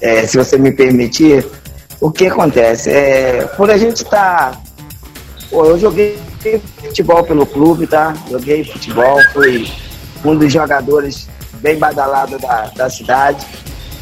é, 0.00 0.24
se 0.28 0.38
você 0.38 0.56
me 0.56 0.70
permitir, 0.70 1.44
o 2.00 2.10
que 2.10 2.26
acontece? 2.26 2.90
É, 2.90 3.44
por 3.56 3.70
a 3.70 3.76
gente 3.76 4.02
estar. 4.02 4.52
Tá, 4.52 4.60
eu 5.52 5.78
joguei 5.78 6.18
futebol 6.82 7.24
pelo 7.24 7.46
clube, 7.46 7.86
tá? 7.86 8.14
Joguei 8.30 8.64
futebol, 8.64 9.18
fui 9.32 9.70
um 10.24 10.36
dos 10.36 10.52
jogadores 10.52 11.28
bem 11.54 11.78
badalado 11.78 12.38
da, 12.38 12.70
da 12.76 12.90
cidade. 12.90 13.46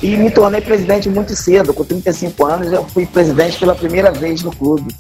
E 0.03 0.17
me 0.17 0.31
tornei 0.31 0.61
presidente 0.61 1.09
muito 1.09 1.35
cedo, 1.35 1.73
com 1.73 1.85
35 1.85 2.45
anos 2.45 2.73
eu 2.73 2.85
fui 2.85 3.07
presidente 3.07 3.59
pela 3.59 3.75
primeira 3.75 4.11
vez 4.13 4.43
no 4.43 4.55
clube. 4.55 4.95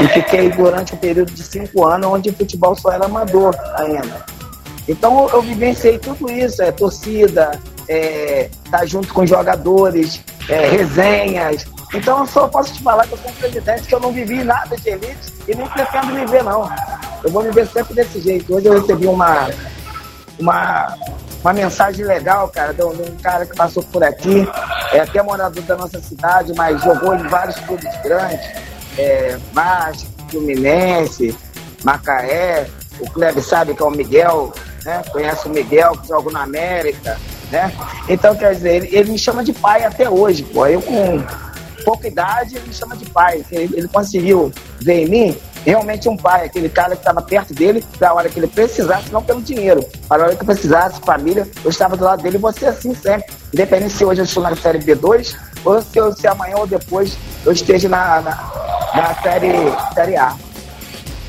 E 0.00 0.08
fiquei 0.08 0.50
durante 0.50 0.94
um 0.94 0.96
período 0.96 1.32
de 1.32 1.42
cinco 1.42 1.84
anos 1.84 2.06
onde 2.06 2.30
o 2.30 2.32
futebol 2.32 2.74
só 2.74 2.92
era 2.92 3.04
amador 3.04 3.54
ainda. 3.74 4.24
Então 4.88 5.28
eu 5.30 5.42
vivenciei 5.42 5.98
tudo 5.98 6.30
isso, 6.30 6.62
é 6.62 6.72
torcida, 6.72 7.60
é, 7.88 8.48
tá 8.70 8.84
junto 8.86 9.12
com 9.12 9.26
jogadores, 9.26 10.20
é, 10.48 10.68
resenhas. 10.68 11.66
Então 11.94 12.20
eu 12.20 12.26
só 12.26 12.48
posso 12.48 12.72
te 12.72 12.82
falar 12.82 13.06
que 13.06 13.12
eu 13.12 13.18
sou 13.18 13.30
um 13.30 13.34
presidente 13.34 13.82
que 13.82 13.94
eu 13.94 14.00
não 14.00 14.12
vivi 14.12 14.42
nada 14.42 14.76
de 14.76 14.88
elite 14.88 15.32
e 15.46 15.54
nem 15.54 15.66
pretendo 15.68 16.14
viver 16.14 16.42
não. 16.42 16.70
Eu 17.22 17.30
vou 17.30 17.42
viver 17.42 17.66
sempre 17.66 17.94
desse 17.94 18.20
jeito. 18.20 18.54
Hoje 18.54 18.66
eu 18.66 18.80
recebi 18.80 19.06
uma, 19.06 19.50
uma 20.38 20.96
uma 21.42 21.52
mensagem 21.52 22.04
legal, 22.04 22.48
cara, 22.48 22.72
de 22.72 22.82
um, 22.84 23.16
cara 23.20 23.44
que 23.44 23.56
passou 23.56 23.82
por 23.82 24.02
aqui, 24.04 24.48
é 24.92 25.00
até 25.00 25.20
morador 25.22 25.62
da 25.64 25.76
nossa 25.76 26.00
cidade, 26.00 26.52
mas 26.56 26.80
jogou 26.82 27.14
em 27.14 27.26
vários 27.26 27.58
clubes 27.60 27.90
grandes, 28.02 28.48
é, 28.96 29.36
Vasco, 29.52 30.08
Fluminense, 30.30 31.36
Macaé, 31.82 32.68
o 33.00 33.10
Kleber 33.10 33.42
sabe 33.42 33.74
que 33.74 33.82
é 33.82 33.84
o 33.84 33.90
Miguel, 33.90 34.52
né? 34.84 35.02
Conhece 35.10 35.48
o 35.48 35.50
Miguel, 35.50 35.92
que 35.98 36.08
joga 36.08 36.30
na 36.30 36.42
América, 36.42 37.18
né? 37.52 37.70
Então, 38.08 38.34
quer 38.34 38.54
dizer, 38.54 38.76
ele, 38.76 38.96
ele 38.96 39.12
me 39.12 39.18
chama 39.18 39.44
de 39.44 39.52
pai 39.52 39.84
até 39.84 40.08
hoje, 40.08 40.42
pô. 40.42 40.66
Eu 40.66 40.80
com 40.80 41.22
pouca 41.84 42.08
idade, 42.08 42.56
ele 42.56 42.66
me 42.66 42.74
chama 42.74 42.96
de 42.96 43.04
pai. 43.10 43.44
Ele, 43.52 43.76
ele 43.76 43.88
conseguiu 43.88 44.50
ver 44.80 45.04
em 45.04 45.08
mim 45.08 45.36
realmente 45.64 46.08
um 46.08 46.16
pai, 46.16 46.46
aquele 46.46 46.68
cara 46.68 46.96
que 46.96 47.02
estava 47.02 47.22
perto 47.22 47.54
dele 47.54 47.84
na 48.00 48.12
hora 48.12 48.28
que 48.28 48.38
ele 48.38 48.48
precisasse, 48.48 49.12
não 49.12 49.22
pelo 49.22 49.40
dinheiro, 49.40 49.86
mas 50.08 50.18
na 50.18 50.26
hora 50.26 50.36
que 50.36 50.44
precisasse, 50.44 51.00
família, 51.02 51.46
eu 51.62 51.70
estava 51.70 51.96
do 51.96 52.04
lado 52.04 52.20
dele 52.20 52.36
e 52.36 52.40
você 52.40 52.66
assim 52.66 52.92
sempre. 52.94 53.32
Independente 53.52 53.92
se 53.92 54.04
hoje 54.04 54.22
eu 54.22 54.24
estou 54.24 54.42
na 54.42 54.56
série 54.56 54.78
B2 54.78 55.36
ou 55.64 55.80
se, 55.80 55.96
eu, 55.96 56.12
se 56.12 56.26
amanhã 56.26 56.56
ou 56.56 56.66
depois 56.66 57.16
eu 57.44 57.52
esteja 57.52 57.88
na, 57.88 58.20
na, 58.20 58.92
na 58.94 59.14
série, 59.22 59.52
série 59.94 60.16
A. 60.16 60.34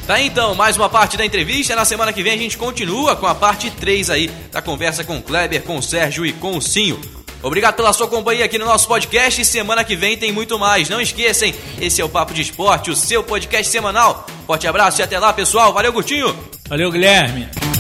Tá 0.06 0.20
então, 0.20 0.54
mais 0.54 0.76
uma 0.76 0.90
parte 0.90 1.16
da 1.16 1.26
entrevista. 1.26 1.76
Na 1.76 1.86
semana 1.86 2.12
que 2.12 2.22
vem 2.22 2.34
a 2.34 2.38
gente 2.38 2.58
continua 2.58 3.16
com 3.16 3.26
a 3.26 3.34
parte 3.34 3.72
3 3.72 4.10
aí 4.10 4.28
da 4.52 4.62
conversa 4.62 5.04
com 5.04 5.18
o 5.18 5.22
Kleber, 5.22 5.64
com 5.64 5.78
o 5.78 5.82
Sérgio 5.82 6.26
e 6.26 6.34
com 6.34 6.58
o 6.58 6.62
Cinho. 6.62 7.00
Obrigado 7.42 7.76
pela 7.76 7.92
sua 7.94 8.08
companhia 8.08 8.46
aqui 8.46 8.58
no 8.58 8.66
nosso 8.66 8.88
podcast 8.88 9.44
semana 9.46 9.84
que 9.84 9.96
vem 9.96 10.18
tem 10.18 10.32
muito 10.32 10.60
mais. 10.60 10.90
Não 10.90 11.00
esqueçam, 11.00 11.54
esse 11.80 12.02
é 12.02 12.06
o 12.06 12.10
Papo 12.10 12.34
de 12.34 12.42
Esporte, 12.42 12.92
o 12.92 12.96
seu 12.96 13.24
podcast 13.24 13.72
semanal. 13.72 14.26
Forte 14.46 14.68
abraço 14.68 15.00
e 15.02 15.04
até 15.04 15.18
lá, 15.18 15.32
pessoal. 15.32 15.74
Valeu, 15.74 15.94
Gutinho. 15.94 16.38
Valeu, 16.70 16.92
Guilherme. 16.92 17.73